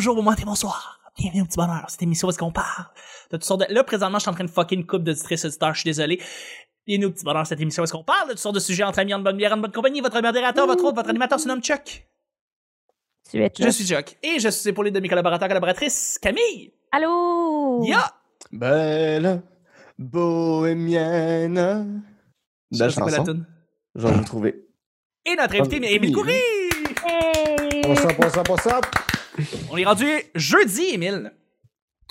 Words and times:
bonjour, 0.00 0.16
bon 0.16 0.22
matin, 0.22 0.44
bonsoir. 0.46 0.98
Bienvenue 1.18 1.42
au 1.42 1.44
petit 1.44 1.58
bonheur. 1.58 1.84
Cette 1.88 2.00
émission 2.00 2.26
où 2.26 2.30
est-ce 2.30 2.38
qu'on 2.38 2.50
parle 2.50 2.86
de 3.30 3.36
toutes 3.36 3.44
sortes 3.44 3.68
de... 3.68 3.74
Là, 3.74 3.84
présentement, 3.84 4.16
je 4.16 4.22
suis 4.22 4.30
en 4.30 4.32
train 4.32 4.44
de 4.44 4.50
fucker 4.50 4.74
une 4.74 4.86
coupe 4.86 5.02
de 5.02 5.12
district 5.12 5.44
auditeurs, 5.44 5.74
je 5.74 5.80
suis 5.80 5.90
désolé. 5.90 6.22
Bienvenue 6.86 7.04
au 7.04 7.10
petit 7.10 7.22
bonheur, 7.22 7.46
cette 7.46 7.60
émission 7.60 7.82
où 7.82 7.84
est-ce 7.84 7.92
qu'on 7.92 8.02
parle 8.02 8.28
de 8.28 8.32
toutes 8.32 8.40
sortes 8.40 8.54
de 8.54 8.60
sujets 8.60 8.82
entre 8.82 8.98
amis, 9.00 9.12
en 9.12 9.18
bonne 9.18 9.36
bière, 9.36 9.52
en 9.52 9.58
bonne 9.58 9.72
compagnie. 9.72 10.00
Votre 10.00 10.22
modérateur, 10.22 10.66
votre 10.66 10.82
autre, 10.84 10.94
votre 10.94 11.10
animateur 11.10 11.38
se 11.38 11.46
nomme 11.48 11.60
Chuck. 11.60 12.06
Tu 13.30 13.42
es 13.42 13.52
Je 13.58 13.68
suis 13.68 13.84
Chuck. 13.84 14.16
Et 14.22 14.38
je 14.38 14.48
suis 14.48 14.70
épaulé 14.70 14.90
de 14.90 15.00
mes 15.00 15.08
collaborateurs, 15.10 15.48
collaboratrices, 15.48 16.18
Camille. 16.18 16.72
Allô? 16.92 17.84
Ya! 17.84 18.10
Belle 18.50 19.42
bohémienne. 19.98 22.02
Je 22.72 22.78
Belle 22.78 22.90
chanson. 22.90 23.44
Je 23.94 24.06
vais 24.06 24.12
vous 24.14 24.24
trouver. 24.24 24.66
Et 25.26 25.36
notre 25.36 25.60
invité, 25.60 25.78
Ah, 25.84 25.90
Émile. 25.90 26.14
Coury. 26.14 26.32
Hey! 27.04 27.82
Up, 27.84 28.18
what's 28.18 28.36
up, 28.38 28.48
what's 28.48 28.66
up? 28.66 28.86
On 29.70 29.76
est 29.76 29.84
rendu 29.84 30.06
jeudi, 30.34 30.82
Émile. 30.92 31.32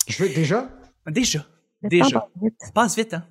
Je 0.07 0.23
vais 0.23 0.33
déjà? 0.33 0.69
Déjà. 1.07 1.45
Déjà. 1.83 2.21
temps 2.21 2.29
passe 2.35 2.43
vite. 2.43 2.55
Ça 2.59 2.71
passe 2.71 2.95
vite, 2.97 3.13
hein? 3.13 3.23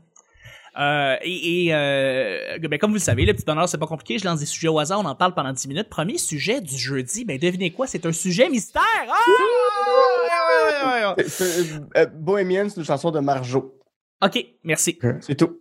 Euh, 0.78 1.16
et 1.22 1.64
et, 1.66 1.74
euh, 1.74 2.58
ben, 2.68 2.78
comme 2.78 2.90
vous 2.90 2.96
le 2.96 3.00
savez, 3.00 3.24
le 3.26 3.32
petit 3.34 3.44
bonheur, 3.44 3.68
c'est 3.68 3.78
pas 3.78 3.86
compliqué. 3.86 4.18
Je 4.18 4.24
lance 4.24 4.38
des 4.40 4.46
sujets 4.46 4.68
au 4.68 4.78
hasard, 4.78 5.00
on 5.00 5.04
en 5.06 5.14
parle 5.16 5.34
pendant 5.34 5.52
10 5.52 5.66
minutes. 5.66 5.88
Premier 5.88 6.18
sujet 6.18 6.60
du 6.60 6.76
jeudi, 6.76 7.24
ben 7.24 7.36
devinez 7.38 7.72
quoi? 7.72 7.86
C'est 7.88 8.06
un 8.06 8.12
sujet 8.12 8.48
mystère! 8.48 8.82
Ah! 9.08 11.14
Ouais. 11.16 11.24
C'est- 11.28 11.80
euh, 11.96 12.06
bohémienne, 12.06 12.70
c'est 12.70 12.78
une 12.80 12.86
chanson 12.86 13.10
de 13.10 13.18
Marjo. 13.20 13.74
Ok, 14.22 14.44
merci. 14.64 14.98
C'est 15.20 15.36
tout. 15.36 15.58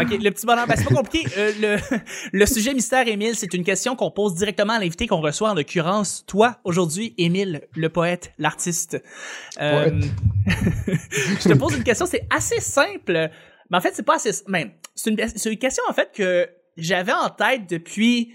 Ok, 0.00 0.10
le 0.20 0.30
petit 0.30 0.46
bonheur, 0.46 0.66
ben 0.66 0.74
c'est 0.76 0.84
pas 0.84 0.94
compliqué. 0.94 1.28
Euh, 1.36 1.52
le, 1.60 1.98
le 2.32 2.46
sujet 2.46 2.74
mystère, 2.74 3.06
Émile, 3.06 3.36
c'est 3.36 3.54
une 3.54 3.62
question 3.62 3.94
qu'on 3.94 4.10
pose 4.10 4.34
directement 4.34 4.72
à 4.72 4.80
l'invité 4.80 5.06
qu'on 5.06 5.20
reçoit, 5.20 5.50
en 5.50 5.54
l'occurrence, 5.54 6.24
toi, 6.26 6.58
aujourd'hui, 6.64 7.14
Émile, 7.18 7.68
le 7.76 7.88
poète, 7.88 8.32
l'artiste. 8.38 9.00
Euh, 9.60 10.00
je 10.46 11.48
te 11.48 11.54
pose 11.54 11.76
une 11.76 11.84
question, 11.84 12.06
c'est 12.06 12.26
assez 12.30 12.60
simple, 12.60 13.30
mais 13.70 13.76
en 13.76 13.80
fait, 13.80 13.94
c'est 13.94 14.02
pas 14.02 14.16
assez... 14.16 14.32
Ben, 14.48 14.70
c'est 14.94 15.10
une, 15.10 15.28
c'est 15.36 15.52
une 15.52 15.58
question, 15.58 15.84
en 15.88 15.92
fait, 15.92 16.10
que 16.12 16.48
j'avais 16.76 17.12
en 17.12 17.28
tête 17.28 17.68
depuis 17.68 18.34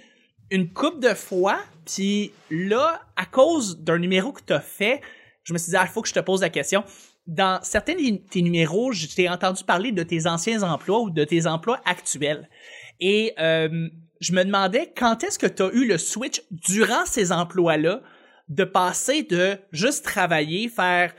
une 0.51 0.71
couple 0.71 0.99
de 0.99 1.13
fois, 1.13 1.59
puis 1.85 2.31
là, 2.49 3.01
à 3.17 3.25
cause 3.25 3.79
d'un 3.79 3.97
numéro 3.97 4.31
que 4.31 4.41
t'as 4.45 4.61
fait, 4.61 5.01
je 5.43 5.53
me 5.53 5.57
suis 5.57 5.71
dit, 5.71 5.75
ah, 5.77 5.83
il 5.85 5.91
faut 5.91 6.01
que 6.01 6.07
je 6.07 6.13
te 6.13 6.19
pose 6.19 6.41
la 6.41 6.49
question. 6.49 6.83
Dans 7.27 7.59
certains 7.63 7.95
de 7.95 8.17
tes 8.29 8.41
numéros, 8.41 8.91
je 8.91 9.07
t'ai 9.07 9.27
entendu 9.29 9.63
parler 9.63 9.91
de 9.91 10.03
tes 10.03 10.27
anciens 10.27 10.61
emplois 10.61 11.01
ou 11.01 11.09
de 11.09 11.23
tes 11.23 11.47
emplois 11.47 11.81
actuels. 11.85 12.47
Et 12.99 13.33
euh, 13.39 13.89
je 14.19 14.33
me 14.33 14.43
demandais 14.43 14.93
quand 14.95 15.23
est-ce 15.23 15.39
que 15.39 15.47
tu 15.47 15.63
as 15.63 15.71
eu 15.73 15.87
le 15.87 15.97
switch 15.97 16.41
durant 16.51 17.05
ces 17.05 17.31
emplois-là 17.31 18.01
de 18.47 18.63
passer 18.63 19.23
de 19.23 19.57
juste 19.71 20.05
travailler, 20.05 20.69
faire 20.69 21.13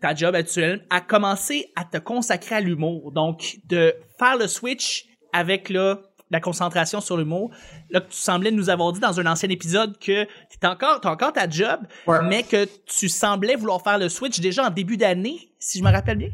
ta 0.00 0.14
job 0.14 0.34
actuelle, 0.34 0.84
à 0.90 1.00
commencer 1.00 1.72
à 1.76 1.84
te 1.84 1.98
consacrer 1.98 2.56
à 2.56 2.60
l'humour. 2.60 3.12
Donc, 3.12 3.58
de 3.66 3.94
faire 4.18 4.36
le 4.36 4.48
switch 4.48 5.06
avec 5.32 5.70
là, 5.70 6.00
la 6.32 6.40
concentration 6.40 7.00
sur 7.00 7.16
l'humour. 7.16 7.50
Là, 7.90 8.00
tu 8.00 8.16
semblais 8.16 8.50
nous 8.50 8.70
avoir 8.70 8.92
dit 8.92 9.00
dans 9.00 9.20
un 9.20 9.26
ancien 9.26 9.48
épisode 9.50 9.98
que 9.98 10.24
tu 10.24 10.66
encore, 10.66 11.00
t'as 11.00 11.10
encore 11.10 11.32
ta 11.32 11.48
job, 11.48 11.80
Ouais. 12.06 12.18
mais 12.28 12.42
que 12.42 12.66
tu 12.86 13.08
semblais 13.08 13.54
vouloir 13.54 13.82
faire 13.82 13.98
le 13.98 14.08
switch 14.08 14.40
déjà 14.40 14.66
en 14.66 14.70
début 14.70 14.96
d'année, 14.96 15.52
si 15.58 15.78
je 15.78 15.84
me 15.84 15.90
rappelle 15.92 16.16
bien. 16.18 16.30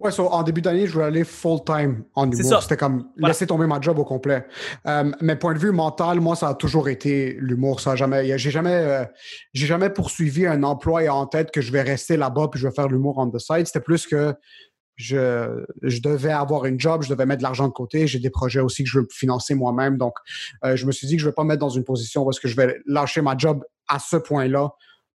Ouais, 0.00 0.10
so, 0.10 0.28
en 0.28 0.42
début 0.42 0.60
d'année, 0.60 0.86
je 0.86 0.92
voulais 0.92 1.06
aller 1.06 1.24
full-time 1.24 2.04
en 2.14 2.30
humour. 2.30 2.62
C'était 2.62 2.76
comme 2.76 3.08
Voilà. 3.16 3.28
laisser 3.28 3.46
tomber 3.46 3.66
ma 3.66 3.80
job 3.80 3.98
au 3.98 4.04
complet. 4.04 4.46
Euh, 4.86 5.10
mais 5.22 5.34
point 5.34 5.54
de 5.54 5.58
vue 5.58 5.70
mental, 5.72 6.20
moi, 6.20 6.36
ça 6.36 6.48
a 6.48 6.54
toujours 6.54 6.90
été 6.90 7.38
l'humour. 7.40 7.80
Ça 7.80 7.92
a 7.92 7.96
jamais, 7.96 8.36
j'ai 8.36 8.50
jamais, 8.50 8.70
euh, 8.74 9.04
j'ai 9.54 9.66
jamais 9.66 9.88
poursuivi 9.88 10.46
un 10.46 10.62
emploi 10.62 11.08
en 11.08 11.26
tête 11.26 11.50
que 11.50 11.62
je 11.62 11.72
vais 11.72 11.80
rester 11.80 12.18
là-bas 12.18 12.48
puis 12.52 12.60
je 12.60 12.68
vais 12.68 12.74
faire 12.74 12.88
l'humour 12.88 13.16
on 13.16 13.30
the 13.30 13.38
side. 13.38 13.66
C'était 13.66 13.80
plus 13.80 14.06
que 14.06 14.34
je, 14.96 15.64
je 15.82 16.00
devais 16.00 16.30
avoir 16.32 16.66
une 16.66 16.78
job, 16.78 17.02
je 17.02 17.08
devais 17.08 17.26
mettre 17.26 17.38
de 17.38 17.42
l'argent 17.42 17.66
de 17.68 17.72
côté. 17.72 18.06
J'ai 18.06 18.18
des 18.20 18.30
projets 18.30 18.60
aussi 18.60 18.84
que 18.84 18.90
je 18.90 19.00
veux 19.00 19.08
financer 19.10 19.54
moi-même. 19.54 19.96
Donc, 19.98 20.14
euh, 20.64 20.76
je 20.76 20.86
me 20.86 20.92
suis 20.92 21.06
dit 21.06 21.16
que 21.16 21.20
je 21.22 21.26
ne 21.26 21.30
vais 21.30 21.34
pas 21.34 21.42
me 21.42 21.48
mettre 21.48 21.60
dans 21.60 21.68
une 21.68 21.84
position 21.84 22.24
où 22.24 22.30
est-ce 22.30 22.40
que 22.40 22.48
je 22.48 22.56
vais 22.56 22.78
lâcher 22.86 23.20
ma 23.20 23.36
job 23.36 23.64
à 23.88 23.98
ce 23.98 24.16
point-là 24.16 24.70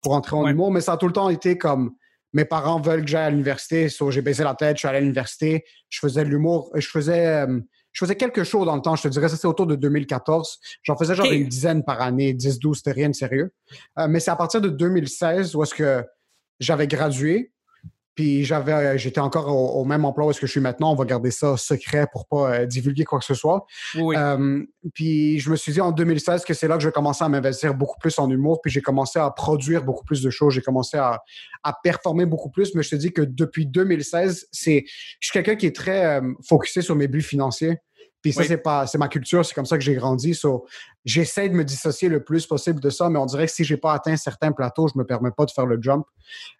pour 0.02 0.12
entrer 0.14 0.36
en 0.36 0.44
Ouais. 0.44 0.52
humour. 0.52 0.70
Mais 0.70 0.80
ça 0.80 0.92
a 0.92 0.96
tout 0.96 1.06
le 1.06 1.12
temps 1.12 1.28
été 1.28 1.58
comme 1.58 1.92
mes 2.32 2.44
parents 2.44 2.80
veulent 2.80 3.02
que 3.02 3.08
j'aille 3.10 3.26
à 3.26 3.30
l'université. 3.30 3.88
So, 3.88 4.10
j'ai 4.10 4.22
baissé 4.22 4.44
la 4.44 4.54
tête, 4.54 4.76
je 4.76 4.80
suis 4.80 4.88
allé 4.88 4.98
à 4.98 5.00
l'université. 5.00 5.64
Je 5.88 5.98
faisais 6.00 6.24
de 6.24 6.28
l'humour. 6.28 6.70
Je 6.74 6.86
faisais, 6.88 7.26
euh, 7.46 7.60
je 7.92 8.04
faisais 8.04 8.16
quelques 8.16 8.42
shows 8.44 8.64
dans 8.66 8.76
le 8.76 8.82
temps. 8.82 8.96
Je 8.96 9.02
te 9.04 9.08
dirais, 9.08 9.28
ça 9.28 9.36
c'est 9.36 9.46
autour 9.46 9.66
de 9.66 9.74
2014. 9.74 10.58
J'en 10.82 10.96
faisais 10.96 11.14
genre 11.14 11.30
une 11.32 11.48
dizaine 11.48 11.82
par 11.84 12.00
année, 12.02 12.34
10, 12.34 12.58
12, 12.58 12.78
c'était 12.78 12.92
rien 12.92 13.08
de 13.08 13.14
sérieux. 13.14 13.52
Euh, 13.98 14.06
mais 14.08 14.20
c'est 14.20 14.30
à 14.30 14.36
partir 14.36 14.60
de 14.60 14.68
2016 14.68 15.54
où 15.54 15.62
est-ce 15.62 15.74
que 15.74 16.04
j'avais 16.60 16.86
gradué. 16.86 17.52
Puis 18.16 18.44
j'avais, 18.44 18.96
j'étais 18.98 19.20
encore 19.20 19.46
au, 19.48 19.80
au 19.80 19.84
même 19.84 20.04
emploi 20.06 20.26
où 20.26 20.30
est-ce 20.30 20.40
que 20.40 20.46
je 20.46 20.50
suis 20.52 20.60
maintenant. 20.60 20.90
On 20.90 20.94
va 20.94 21.04
garder 21.04 21.30
ça 21.30 21.56
secret 21.58 22.06
pour 22.10 22.26
pas 22.26 22.54
euh, 22.54 22.66
divulguer 22.66 23.04
quoi 23.04 23.18
que 23.18 23.26
ce 23.26 23.34
soit. 23.34 23.66
Oui. 23.94 24.16
Euh, 24.18 24.64
puis 24.94 25.38
je 25.38 25.50
me 25.50 25.56
suis 25.56 25.72
dit 25.72 25.82
en 25.82 25.92
2016 25.92 26.44
que 26.44 26.54
c'est 26.54 26.66
là 26.66 26.76
que 26.76 26.82
je 26.82 26.88
vais 26.88 26.92
commencer 26.92 27.22
à 27.22 27.28
m'investir 27.28 27.74
beaucoup 27.74 27.98
plus 28.00 28.18
en 28.18 28.30
humour. 28.30 28.60
Puis 28.62 28.70
j'ai 28.72 28.80
commencé 28.80 29.18
à 29.18 29.30
produire 29.30 29.84
beaucoup 29.84 30.04
plus 30.04 30.22
de 30.22 30.30
choses. 30.30 30.54
J'ai 30.54 30.62
commencé 30.62 30.96
à, 30.96 31.20
à 31.62 31.74
performer 31.82 32.24
beaucoup 32.24 32.50
plus. 32.50 32.74
Mais 32.74 32.82
je 32.82 32.90
te 32.90 32.96
dis 32.96 33.12
que 33.12 33.20
depuis 33.22 33.66
2016, 33.66 34.48
c'est, 34.50 34.84
je 35.20 35.28
suis 35.28 35.32
quelqu'un 35.32 35.56
qui 35.56 35.66
est 35.66 35.76
très 35.76 36.18
euh, 36.18 36.32
focusé 36.42 36.80
sur 36.80 36.96
mes 36.96 37.08
buts 37.08 37.20
financiers. 37.20 37.76
Puis 38.22 38.32
ça, 38.32 38.40
Oui. 38.40 38.46
c'est 38.48 38.56
pas, 38.58 38.86
c'est 38.86 38.98
ma 38.98 39.08
culture, 39.08 39.44
c'est 39.44 39.54
comme 39.54 39.66
ça 39.66 39.76
que 39.76 39.84
j'ai 39.84 39.94
grandi. 39.94 40.34
So, 40.34 40.66
j'essaie 41.06 41.48
de 41.48 41.54
me 41.54 41.64
dissocier 41.64 42.08
le 42.10 42.22
plus 42.22 42.46
possible 42.46 42.80
de 42.80 42.90
ça, 42.90 43.08
mais 43.08 43.18
on 43.18 43.24
dirait 43.26 43.46
que 43.46 43.52
si 43.52 43.64
j'ai 43.64 43.76
pas 43.78 43.94
atteint 43.94 44.16
certains 44.16 44.50
plateaux, 44.52 44.88
je 44.88 44.98
me 44.98 45.04
permets 45.06 45.30
pas 45.30 45.46
de 45.46 45.52
faire 45.52 45.64
le 45.64 45.80
jump. 45.80 46.04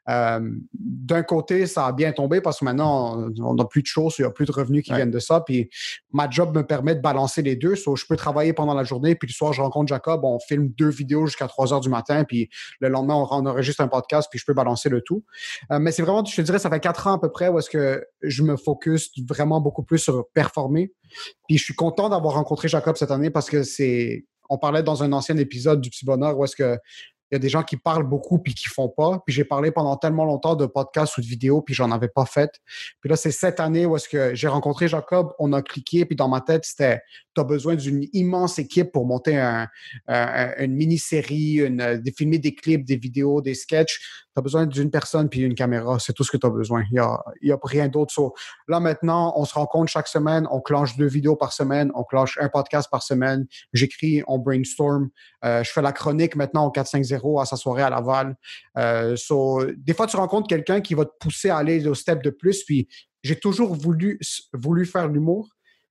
Euh, 0.09 0.41
d'un 0.73 1.23
côté, 1.25 1.67
ça 1.67 1.87
a 1.87 1.93
bien 1.93 2.13
tombé 2.13 2.41
parce 2.41 2.61
que 2.61 2.65
maintenant, 2.65 3.29
on- 3.41 3.55
n'a 3.55 3.65
plus 3.65 3.83
de 3.83 3.87
choses, 3.87 4.15
il 4.19 4.23
n'y 4.23 4.27
a 4.29 4.31
plus 4.31 4.47
de 4.47 4.53
revenus 4.53 4.85
qui 4.85 4.93
Ouais. 4.93 4.99
viennent 4.99 5.11
de 5.11 5.19
ça. 5.19 5.41
Puis 5.41 5.69
ma 6.13 6.31
job 6.31 6.57
me 6.57 6.65
permet 6.65 6.95
de 6.95 7.01
balancer 7.01 7.43
les 7.43 7.57
deux. 7.57 7.75
So, 7.75 7.97
je 7.97 8.07
peux 8.07 8.15
travailler 8.17 8.53
pendant 8.53 8.73
la 8.75 8.85
journée, 8.85 9.17
puis 9.17 9.27
le 9.29 9.33
soir, 9.33 9.53
je 9.53 9.61
rencontre 9.61 9.89
Jacob, 9.89 10.21
on 10.25 10.39
filme 10.39 10.69
deux 10.69 10.91
vidéos 10.91 11.27
jusqu'à 11.27 11.49
3 11.49 11.73
heures 11.75 11.81
du 11.81 11.89
matin, 11.89 12.23
puis 12.23 12.49
le 12.81 12.89
lendemain, 12.89 13.15
on, 13.17 13.27
on 13.29 13.47
enregistre 13.47 13.81
un 13.83 13.89
podcast, 13.89 14.29
puis 14.31 14.39
je 14.39 14.45
peux 14.47 14.55
balancer 14.55 14.89
le 14.89 15.01
tout. 15.01 15.25
Euh, 15.73 15.81
mais 15.81 15.91
c'est 15.91 16.03
vraiment, 16.03 16.25
je 16.25 16.37
te 16.37 16.43
dirais, 16.43 16.61
ça 16.61 16.71
fait 16.71 16.79
quatre 16.81 17.09
ans 17.09 17.15
à 17.15 17.19
peu 17.21 17.31
près 17.33 17.49
où 17.49 17.59
est-ce 17.59 17.69
que 17.71 18.07
je 18.23 18.45
me 18.45 18.57
focus 18.57 19.11
vraiment 19.29 19.61
beaucoup 19.61 19.83
plus 19.83 19.99
sur 19.99 20.25
performer. 20.33 20.93
Puis 21.49 21.59
je 21.59 21.65
suis 21.65 21.75
content 21.75 22.09
d'avoir 22.09 22.35
rencontré 22.35 22.69
Jacob 22.69 22.97
cette 22.97 23.11
année 23.11 23.31
parce 23.31 23.51
que 23.51 23.65
c'est. 23.65 24.25
On 24.51 24.59
parlait 24.59 24.83
dans 24.83 25.03
un 25.03 25.13
ancien 25.13 25.37
épisode 25.37 25.81
du 25.81 25.91
Petit 25.91 26.05
Bonheur 26.05 26.39
où 26.39 26.45
est-ce 26.45 26.57
que 26.57 26.79
il 27.33 27.35
y 27.35 27.37
a 27.37 27.39
des 27.41 27.49
gens 27.49 27.65
qui 27.65 27.77
parlent 27.77 28.07
beaucoup 28.09 28.39
puis 28.39 28.55
qui 28.55 28.69
font 28.69 28.89
pas. 28.89 29.21
Puis 29.27 29.35
j'ai 29.35 29.43
parlé 29.45 29.73
pendant 29.73 29.97
tellement 29.97 30.25
longtemps 30.25 30.55
de 30.55 30.65
podcasts 30.65 31.19
ou 31.19 31.21
de 31.21 31.27
vidéos 31.27 31.61
puis 31.61 31.75
j'en 31.75 31.91
avais 31.91 32.07
pas 32.07 32.25
fait. 32.25 32.53
Puis 33.01 33.11
là, 33.11 33.17
c'est 33.17 33.33
cette 33.33 33.59
année 33.59 33.85
où 33.85 33.97
est-ce 33.97 34.09
que 34.09 34.33
j'ai 34.37 34.47
rencontré 34.47 34.87
Jacob, 34.87 35.33
on 35.41 35.53
a 35.53 35.61
cliqué 35.61 36.05
puis 36.05 36.15
dans 36.15 36.29
ma 36.29 36.41
tête, 36.41 36.65
c'était 36.65 37.01
tu 37.35 37.41
as 37.41 37.45
besoin 37.45 37.75
d'une 37.75 38.05
immense 38.13 38.61
équipe 38.61 38.93
pour 38.93 39.07
monter 39.07 39.37
un, 39.39 39.67
un- 40.07 40.53
une 40.59 40.75
mini-série, 40.77 41.55
une, 41.57 42.01
filmer 42.17 42.39
des 42.39 42.55
clips, 42.55 42.85
des 42.85 42.97
vidéos, 42.97 43.43
des 43.43 43.55
sketchs. 43.55 43.99
Tu 44.37 44.41
as 44.41 44.43
besoin 44.43 44.67
d'une 44.67 44.91
personne 44.91 45.31
puis 45.31 45.41
une 45.41 45.55
caméra. 45.55 45.99
C'est 45.99 46.13
tout 46.13 46.23
ce 46.23 46.31
que 46.31 46.37
tu 46.37 46.47
as 46.47 46.51
besoin. 46.51 46.85
Il 46.91 46.97
y 46.97 46.99
a, 46.99 47.25
y 47.41 47.53
a 47.53 47.59
rien 47.63 47.89
d'autre. 47.89 48.13
So, 48.13 48.35
là, 48.69 48.81
maintenant, 48.81 49.33
on 49.35 49.47
se 49.47 49.55
rencontre 49.55 49.91
chaque 49.91 50.09
semaine. 50.09 50.47
On 50.51 50.61
clenche 50.61 50.95
deux 50.99 51.07
vidéos 51.07 51.37
par 51.37 51.55
semaine. 51.55 51.91
On 51.95 52.05
clenche 52.05 52.37
un 52.39 52.51
podcast 52.51 52.91
par 52.91 53.03
semaine. 53.03 53.47
J'écris, 53.73 54.23
on 54.27 54.39
brainstorm. 54.39 55.09
Euh, 55.43 55.65
je 55.65 55.73
fais 55.73 55.81
la 55.81 55.93
chronique 55.93 56.37
maintenant 56.37 56.67
au 56.67 56.71
450 56.71 57.41
à 57.41 57.47
sa 57.47 57.57
soirée 57.57 57.83
à 57.83 57.89
Laval. 57.89 58.37
Euh, 58.77 59.17
so, 59.17 59.65
des 59.75 59.95
fois, 59.95 60.07
tu 60.07 60.19
rencontres 60.19 60.49
quelqu'un 60.49 60.83
qui 60.83 60.93
va 60.93 61.07
te 61.07 61.13
pousser 61.19 61.49
à 61.49 61.57
aller 61.57 61.87
au 61.87 61.95
step 61.95 62.23
de 62.23 62.29
plus. 62.29 62.63
Puis 62.65 62.89
j'ai 63.23 63.37
toujours 63.37 63.75
voulu, 63.75 64.21
voulu 64.53 64.85
faire 64.85 65.09
l'humour, 65.09 65.49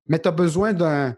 mais 0.07 0.19
tu 0.19 0.27
as 0.27 0.31
besoin 0.31 0.71
d'un, 0.71 1.15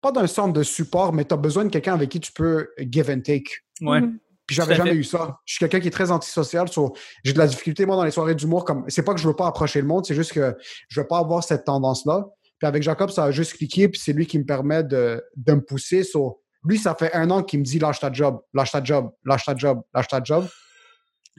pas 0.00 0.10
d'un 0.10 0.26
centre 0.26 0.52
de 0.52 0.64
support, 0.64 1.12
mais 1.12 1.24
tu 1.24 1.34
as 1.34 1.36
besoin 1.36 1.64
de 1.64 1.70
quelqu'un 1.70 1.94
avec 1.94 2.08
qui 2.08 2.18
tu 2.18 2.32
peux 2.32 2.68
give 2.80 3.10
and 3.10 3.20
take. 3.20 3.50
ouais. 3.80 4.00
Mhm. 4.00 4.18
Puis 4.48 4.56
j'avais 4.56 4.74
jamais 4.74 4.92
fait. 4.92 4.96
eu 4.96 5.04
ça. 5.04 5.38
Je 5.44 5.52
suis 5.52 5.58
quelqu'un 5.58 5.78
qui 5.78 5.88
est 5.88 5.92
très 5.92 6.10
antisocial. 6.10 6.68
so, 6.68 6.94
j'ai 7.22 7.34
de 7.34 7.38
la 7.38 7.46
difficulté, 7.46 7.84
moi, 7.84 7.96
dans 7.96 8.04
les 8.04 8.10
soirées 8.10 8.34
d'humour. 8.34 8.64
Comme, 8.64 8.84
c'est 8.88 9.02
pas 9.02 9.12
que 9.12 9.20
je 9.20 9.28
veux 9.28 9.36
pas 9.36 9.46
approcher 9.46 9.82
le 9.82 9.86
monde, 9.86 10.06
c'est 10.06 10.14
juste 10.14 10.32
que 10.32 10.56
je 10.88 11.00
veux 11.00 11.06
pas 11.06 11.18
avoir 11.18 11.44
cette 11.44 11.64
tendance-là. 11.64 12.24
Puis 12.58 12.66
avec 12.66 12.82
Jacob, 12.82 13.10
ça 13.10 13.24
a 13.24 13.30
juste 13.30 13.52
cliqué, 13.52 13.88
puis 13.88 14.00
c'est 14.02 14.14
lui 14.14 14.26
qui 14.26 14.38
me 14.38 14.44
permet 14.44 14.82
de, 14.82 15.22
de 15.36 15.52
me 15.52 15.60
pousser. 15.60 16.02
So, 16.02 16.40
lui, 16.64 16.78
ça 16.78 16.94
fait 16.94 17.14
un 17.14 17.30
an 17.30 17.42
qu'il 17.42 17.60
me 17.60 17.64
dit 17.64 17.78
lâche 17.78 18.00
ta 18.00 18.10
job, 18.10 18.40
lâche 18.54 18.72
ta 18.72 18.82
job, 18.82 19.10
lâche 19.24 19.44
ta 19.44 19.54
job, 19.54 19.82
lâche 19.94 20.08
ta 20.08 20.20
job. 20.24 20.48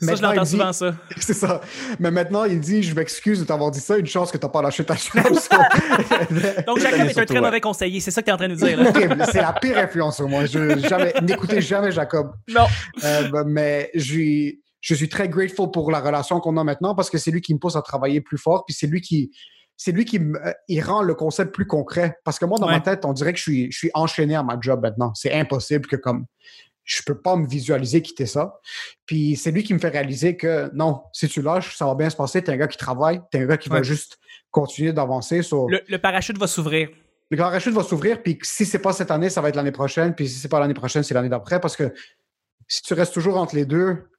Ça, 0.02 0.16
je 0.16 0.22
l'entends 0.22 0.42
il 0.42 0.46
dit- 0.46 0.52
souvent, 0.52 0.74
ça. 0.74 0.96
C'est 1.20 1.34
ça. 1.34 1.62
Mais 2.00 2.12
maintenant, 2.12 2.46
il 2.46 2.60
dit 2.60 2.84
Je 2.84 2.96
m'excuse 2.96 3.40
de 3.40 3.46
t'avoir 3.46 3.72
dit 3.72 3.80
ça, 3.80 3.98
une 3.98 4.06
chance 4.08 4.32
que 4.32 4.38
t'as 4.38 4.50
pas 4.50 4.62
lâché 4.62 4.84
ta. 4.86 4.96
So- 4.96 5.12
Donc, 6.68 6.80
Jacob 6.80 7.00
est 7.02 7.18
un 7.18 7.26
très 7.26 7.42
mauvais 7.42 7.62
conseiller. 7.62 8.00
C'est 8.00 8.12
ça 8.12 8.22
que 8.22 8.26
tu 8.26 8.30
es 8.30 8.34
en 8.34 8.38
train 8.38 8.48
de 8.48 8.54
nous 8.56 8.60
dire. 8.60 8.80
C'est 9.32 9.42
la 9.42 9.54
pire 9.54 9.78
influence 9.78 10.16
sur 10.18 10.28
moi. 10.28 10.46
Je, 10.46 10.78
jamais, 10.80 11.14
n'écoutez 11.22 11.62
jamais 11.62 11.92
Jacob. 11.92 12.32
Non. 12.48 12.66
Euh, 13.04 13.30
ben, 13.30 13.44
mais 13.46 13.90
je 13.94 14.00
suis, 14.04 14.62
je 14.82 14.94
suis 14.96 15.10
très 15.10 15.28
grateful 15.30 15.72
pour 15.72 15.92
la 15.92 16.00
relation 16.00 16.40
qu'on 16.40 16.56
a 16.58 16.64
maintenant 16.64 16.96
parce 16.96 17.10
que 17.10 17.18
c'est 17.18 17.32
lui 17.32 17.42
qui 17.42 17.54
me 17.54 17.60
pousse 17.60 17.76
à 17.76 17.82
travailler 17.82 18.22
plus 18.22 18.38
fort, 18.38 18.64
puis 18.66 18.74
c'est 18.78 18.88
lui 18.88 19.02
qui, 19.02 19.32
c'est 19.76 19.92
lui 19.92 20.06
qui 20.06 20.20
me, 20.20 20.38
euh, 20.46 20.52
il 20.68 20.82
rend 20.82 21.02
le 21.02 21.14
concept 21.16 21.54
plus 21.54 21.66
concret. 21.68 22.18
Parce 22.24 22.40
que 22.40 22.46
moi, 22.46 22.58
dans 22.60 22.68
Ouais. 22.68 22.74
ma 22.74 22.80
tête, 22.82 23.06
on 23.06 23.14
dirait 23.14 23.32
que 23.34 23.38
je 23.38 23.44
suis, 23.44 23.72
je 23.72 23.78
suis 23.78 23.92
enchaîné 23.94 24.36
à 24.36 24.44
ma 24.44 24.58
job 24.60 24.82
maintenant. 24.82 25.14
C'est 25.16 25.34
impossible 25.34 25.88
que 25.88 25.96
comme 25.96 26.26
je 26.90 27.04
peux 27.06 27.20
pas 27.22 27.36
me 27.36 27.48
visualiser 27.48 28.02
quitter 28.02 28.26
ça. 28.26 28.60
Puis 29.06 29.36
c'est 29.36 29.52
lui 29.52 29.64
qui 29.64 29.74
me 29.74 29.80
fait 29.80 29.90
réaliser 29.90 30.36
que 30.36 30.70
non, 30.74 31.02
si 31.14 31.28
tu 31.30 31.42
lâches, 31.42 31.76
ça 31.78 31.86
va 31.86 31.94
bien 31.96 32.10
se 32.10 32.16
passer. 32.16 32.42
T'es 32.42 32.52
un 32.52 32.58
gars 32.58 32.68
qui 32.68 32.78
travaille, 32.78 33.22
t'es 33.32 33.40
un 33.40 33.46
gars 33.46 33.58
qui 33.58 33.70
va 33.70 33.84
juste 33.84 34.18
continuer 34.52 34.92
d'avancer. 34.92 35.44
So, 35.44 35.68
Le, 35.70 35.82
le 35.88 35.98
parachute 36.00 36.38
va 36.40 36.48
s'ouvrir. 36.48 36.90
le 37.30 37.38
parachute 37.38 37.74
va 37.74 37.84
s'ouvrir, 37.84 38.24
puis 38.24 38.40
si 38.42 38.66
c'est 38.66 38.80
pas 38.80 38.92
cette 38.94 39.12
année, 39.12 39.30
ça 39.30 39.40
va 39.42 39.50
être 39.50 39.56
l'année 39.56 39.72
prochaine, 39.72 40.16
puis 40.16 40.28
si 40.28 40.40
c'est 40.40 40.50
pas 40.50 40.60
l'année 40.60 40.74
prochaine, 40.74 41.04
c'est 41.04 41.14
l'année 41.14 41.30
d'après, 41.30 41.60
parce 41.60 41.76
que 41.76 41.94
si 42.68 42.82
tu 42.82 42.96
restes 42.96 43.14
toujours 43.14 43.38
entre 43.38 43.56
les 43.56 43.66
deux, 43.66 44.10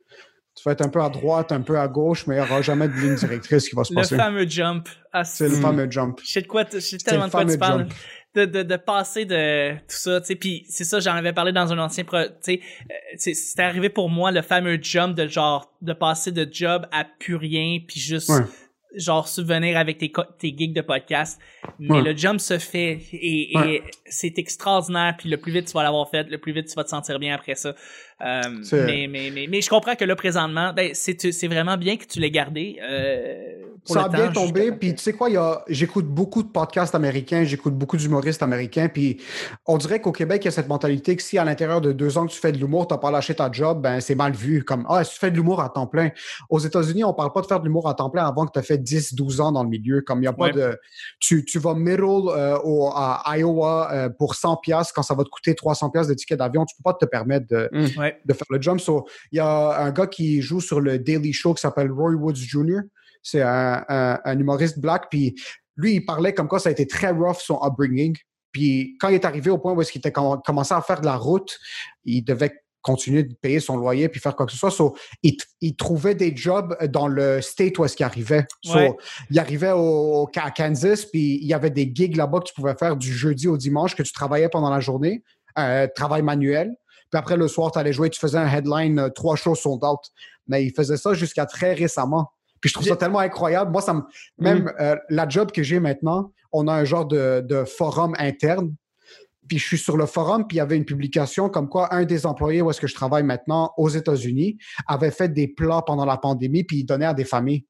tu 0.55 0.63
vas 0.65 0.73
être 0.73 0.83
un 0.83 0.89
peu 0.89 1.01
à 1.03 1.09
droite, 1.09 1.51
un 1.53 1.61
peu 1.63 1.79
à 1.79 1.89
gauche, 1.89 2.27
mais 2.29 2.37
il 2.37 2.39
n'y 2.39 2.45
aura 2.45 2.63
jamais 2.63 2.87
de 2.89 2.93
ligne 2.95 3.15
directrice 3.17 3.69
qui 3.69 3.75
va 3.75 3.83
se 3.85 3.93
Le 3.93 3.97
passer. 4.01 4.17
fameux 4.17 4.47
jump. 4.49 4.89
Ah, 5.13 5.25
C'est 5.25 5.49
le 5.49 5.55
fameux 5.57 5.91
jump. 5.91 6.21
Je 6.25 6.31
sais 6.31 6.43
de 6.43 6.47
quoi, 6.47 6.65
je 6.73 6.79
sais 6.79 6.99
C'est 6.99 6.99
tellement 6.99 7.25
le 7.25 7.31
de 7.31 7.33
quoi 7.33 7.45
tu 7.47 7.59
parles. 7.59 7.81
jump. 7.89 7.93
De, 8.33 8.45
de, 8.45 8.63
de 8.63 8.77
passer 8.77 9.25
de 9.25 9.73
tout 9.73 9.81
ça, 9.89 10.21
tu 10.21 10.27
sais, 10.29 10.35
puis 10.37 10.65
c'est 10.69 10.85
ça, 10.85 11.01
j'en 11.01 11.15
avais 11.17 11.33
parlé 11.33 11.51
dans 11.51 11.73
un 11.73 11.79
ancien 11.81 12.05
pro, 12.05 12.19
tu 12.23 12.31
sais, 12.43 12.61
euh, 12.89 12.95
c'est- 13.17 13.59
arrivé 13.59 13.89
pour 13.89 14.09
moi 14.09 14.31
le 14.31 14.41
fameux 14.41 14.79
jump 14.81 15.17
de 15.17 15.27
genre, 15.27 15.75
de 15.83 15.93
passer 15.93 16.31
de 16.31 16.47
job 16.49 16.87
à 16.93 17.05
plus 17.05 17.35
rien, 17.35 17.81
puis 17.89 17.99
juste, 17.99 18.29
Ouais. 18.29 18.43
Genre, 18.97 19.29
subvenir 19.29 19.77
avec 19.79 19.99
tes, 19.99 20.13
tes 20.39 20.55
gigs 20.57 20.73
de 20.75 20.81
podcast. 20.81 21.39
Mais 21.79 21.97
Ouais. 21.97 22.03
le 22.03 22.17
jump 22.17 22.41
se 22.41 22.59
fait 22.59 23.01
et, 23.13 23.53
et 23.53 23.57
Ouais. 23.59 23.83
c'est 24.07 24.39
extraordinaire, 24.39 25.15
puis 25.19 25.29
le 25.29 25.37
plus 25.37 25.53
vite 25.53 25.67
tu 25.67 25.73
vas 25.73 25.83
l'avoir 25.83 26.09
fait, 26.11 26.25
le 26.29 26.39
plus 26.39 26.53
vite 26.53 26.67
tu 26.67 26.75
vas 26.75 26.85
te 26.85 26.91
sentir 26.91 27.19
bien 27.19 27.35
après 27.35 27.55
ça. 27.55 27.75
Euh, 28.23 28.43
mais, 28.73 29.07
mais, 29.09 29.31
mais, 29.33 29.47
mais 29.49 29.61
je 29.63 29.71
comprends 29.71 29.95
que 29.95 30.05
là, 30.05 30.15
présentement, 30.15 30.73
ben, 30.75 30.91
c'est 30.93 31.49
vraiment 31.49 31.77
bien 31.79 31.97
que 31.97 32.05
tu 32.05 32.21
l'aies 32.21 32.31
gardé. 32.31 32.77
Euh, 32.83 33.55
pour 33.87 33.95
Ça 33.95 34.01
le 34.01 34.07
a 34.07 34.09
bien 34.11 34.29
tombé, 34.31 34.73
puis 34.73 34.95
tu 34.95 35.03
sais 35.03 35.15
quoi, 35.15 35.65
j'écoute 35.69 36.05
beaucoup 36.07 36.43
de 36.43 36.49
podcasts 36.49 36.95
américains, 36.95 37.45
j'écoute 37.45 37.75
beaucoup 37.75 37.97
d'humoristes 37.97 38.43
américains, 38.43 38.89
puis 38.89 39.17
on 39.67 39.79
dirait 39.79 40.03
qu'au 40.03 40.13
Québec, 40.13 40.43
il 40.45 40.47
y 40.47 40.49
a 40.49 40.51
cette 40.51 40.69
mentalité 40.69 41.17
que 41.17 41.23
si 41.23 41.39
à 41.39 41.45
l'intérieur 41.45 41.81
de 41.81 41.93
deux 41.93 42.19
ans 42.19 42.27
que 42.27 42.33
tu 42.33 42.39
fais 42.39 42.53
de 42.53 42.59
l'humour, 42.59 42.87
tu 42.87 42.93
n'as 42.93 42.99
pas 42.99 43.11
lâché 43.11 43.35
ta 43.35 43.51
job, 43.51 43.81
ben 43.81 44.01
c'est 44.01 44.15
mal 44.15 44.33
vu. 44.33 44.65
Comme, 44.65 44.85
ah, 44.91 45.03
si 45.03 45.15
tu 45.15 45.19
fais 45.21 45.31
de 45.31 45.37
l'humour 45.37 45.63
à 45.63 45.71
temps 45.71 45.87
plein. 45.87 46.11
Aux 46.51 46.59
États-Unis, 46.59 47.05
on 47.05 47.15
parle 47.15 47.33
pas 47.33 47.41
de 47.41 47.47
faire 47.47 47.61
de 47.61 47.65
l'humour 47.65 47.89
à 47.89 47.95
temps 47.95 48.11
plein 48.11 48.27
avant 48.27 48.45
que 48.45 48.53
tu 48.53 48.59
aies 48.59 48.63
fait 48.63 48.79
10, 48.81 49.15
12 49.15 49.41
ans 49.41 49.53
dans 49.53 49.63
le 49.63 49.69
milieu. 49.69 50.01
Comme 50.03 50.19
il 50.19 50.23
n'y 50.23 50.27
a 50.27 50.33
pas 50.33 50.47
Ouais. 50.47 50.53
de. 50.53 50.79
Tu, 51.21 51.45
tu 51.45 51.59
vas 51.59 51.75
middle 51.75 52.03
euh, 52.29 52.59
au, 52.65 52.89
à 52.95 53.23
Iowa 53.37 53.93
euh, 53.93 54.09
pour 54.09 54.35
100$ 54.35 54.61
piastres, 54.63 54.93
quand 54.95 55.03
ça 55.03 55.15
va 55.15 55.25
te 55.25 55.29
coûter 55.29 55.53
300$ 55.55 55.93
piastres 55.93 56.11
de 56.11 56.15
ticket 56.15 56.37
d'avion, 56.37 56.65
tu 56.65 56.75
peux 56.77 56.83
pas 56.83 56.95
te 56.95 57.05
permettre 57.05 57.47
de, 57.49 57.69
Ouais. 57.99 58.19
de 58.25 58.33
faire 58.33 58.47
le 58.51 58.61
jump. 58.61 58.81
So, 58.81 59.07
il 59.33 59.37
y 59.37 59.41
a 59.41 59.79
un 59.81 59.91
gars 59.91 60.07
qui 60.07 60.41
joue 60.43 60.61
sur 60.61 60.81
le 60.81 60.99
Daily 60.99 61.33
Show 61.33 61.55
qui 61.55 61.61
s'appelle 61.61 61.91
Roy 61.93 62.13
Woods 62.15 62.35
Jr. 62.37 62.81
C'est 63.23 63.43
un, 63.43 63.85
un- 63.89 64.19
un 64.25 64.39
humoriste 64.39 64.79
black. 64.81 65.09
Puis 65.11 65.35
lui, 65.77 65.95
il 65.97 66.05
parlait 66.05 66.33
comme 66.35 66.49
quoi 66.49 66.59
ça 66.59 66.69
a 66.71 66.73
été 66.73 66.87
très 66.87 67.11
rough 67.11 67.37
son 67.41 67.59
upbringing. 67.63 68.17
Puis 68.53 68.97
quand 69.01 69.09
il 69.09 69.15
est 69.15 69.25
arrivé 69.25 69.51
au 69.51 69.59
point 69.59 69.73
où 69.75 69.81
est-ce 69.81 69.93
qu'il 69.93 70.01
était 70.01 70.11
com- 70.11 70.41
commencé 70.45 70.75
à 70.75 70.81
faire 70.81 71.01
de 71.01 71.07
la 71.07 71.17
route, 71.17 71.57
il 72.05 72.23
devait 72.23 72.53
continuer 72.83 73.25
de 73.25 73.35
payer 73.35 73.61
son 73.61 73.77
loyer 73.77 74.09
puis 74.09 74.21
faire 74.21 74.35
quoi 74.35 74.47
que 74.47 74.53
ce 74.53 74.59
soit. 74.59 74.71
So, 74.71 74.97
il, 75.23 75.37
trouvait 75.77 76.15
des 76.15 76.35
jobs 76.35 76.77
dans 76.89 77.09
le 77.09 77.41
state 77.41 77.79
où 77.79 77.85
est-ce 77.85 77.97
qu'il 77.97 78.07
arrivait. 78.07 78.47
So, 78.65 78.75
Ouais. 78.75 78.97
il 79.31 79.39
arrivait 79.39 79.73
au, 79.73 80.29
à 80.37 80.51
Kansas, 80.51 81.05
puis 81.05 81.39
il 81.41 81.47
y 81.47 81.55
avait 81.55 81.71
des 81.71 81.91
gigs 81.95 82.17
là-bas 82.17 82.41
que 82.41 82.45
tu 82.45 82.55
pouvais 82.55 82.75
faire 82.75 82.97
du 82.97 83.13
jeudi 83.13 83.49
au 83.49 83.57
dimanche, 83.57 83.95
que 83.95 84.03
tu 84.03 84.13
travaillais 84.13 84.49
pendant 84.49 84.71
la 84.71 84.81
journée, 84.81 85.23
euh, 85.59 85.87
travail 85.95 86.23
manuel. 86.23 86.75
Puis 87.11 87.19
après, 87.19 87.37
le 87.37 87.49
soir, 87.49 87.73
tu 87.73 87.79
allais 87.79 87.93
jouer, 87.93 88.09
tu 88.09 88.21
faisais 88.21 88.39
un 88.39 88.49
headline, 88.49 88.99
euh, 88.99 89.09
trois 89.09 89.37
shows 89.37 89.57
sold 89.57 89.85
out. 89.85 90.01
Mais 90.47 90.65
il 90.65 90.73
faisait 90.73 90.97
ça 90.97 91.13
jusqu'à 91.15 91.45
très 91.47 91.75
récemment. 91.75 92.31
Puis 92.61 92.69
je 92.69 92.75
trouve 92.75 92.87
ça 92.87 92.97
tellement 92.97 93.19
incroyable. 93.21 93.73
Moi, 93.73 93.83
ça 93.83 93.95
me... 93.95 94.03
même 94.39 94.73
euh, 94.81 94.97
la 95.09 95.29
job 95.29 95.51
que 95.51 95.63
j'ai 95.63 95.81
maintenant, 95.81 96.33
on 96.53 96.69
a 96.69 96.73
un 96.73 96.85
genre 96.85 97.07
de, 97.07 97.45
de 97.47 97.65
forum 97.65 98.15
interne. 98.19 98.75
Puis 99.51 99.59
je 99.59 99.67
suis 99.67 99.79
sur 99.79 99.97
le 99.97 100.07
forum, 100.07 100.47
puis 100.47 100.57
il 100.57 100.59
y 100.59 100.61
avait 100.61 100.77
une 100.77 100.85
publication 100.85 101.49
comme 101.49 101.69
quoi 101.69 101.93
un 101.93 102.05
des 102.05 102.25
employés 102.25 102.63
où 102.63 102.71
est-ce 102.71 102.81
que 102.81 102.87
je 102.87 102.95
travaille 102.95 103.25
maintenant 103.25 103.73
aux 103.77 103.89
États-Unis 103.89 104.59
avait 104.87 105.11
fait 105.11 105.29
des 105.29 105.49
plats 105.49 105.83
pendant 105.85 106.05
la 106.05 106.17
pandémie, 106.17 106.63
puis 106.63 106.79
il 106.79 106.85
donnait 106.85 107.07
à 107.07 107.15
des 107.15 107.25
familles. 107.25 107.67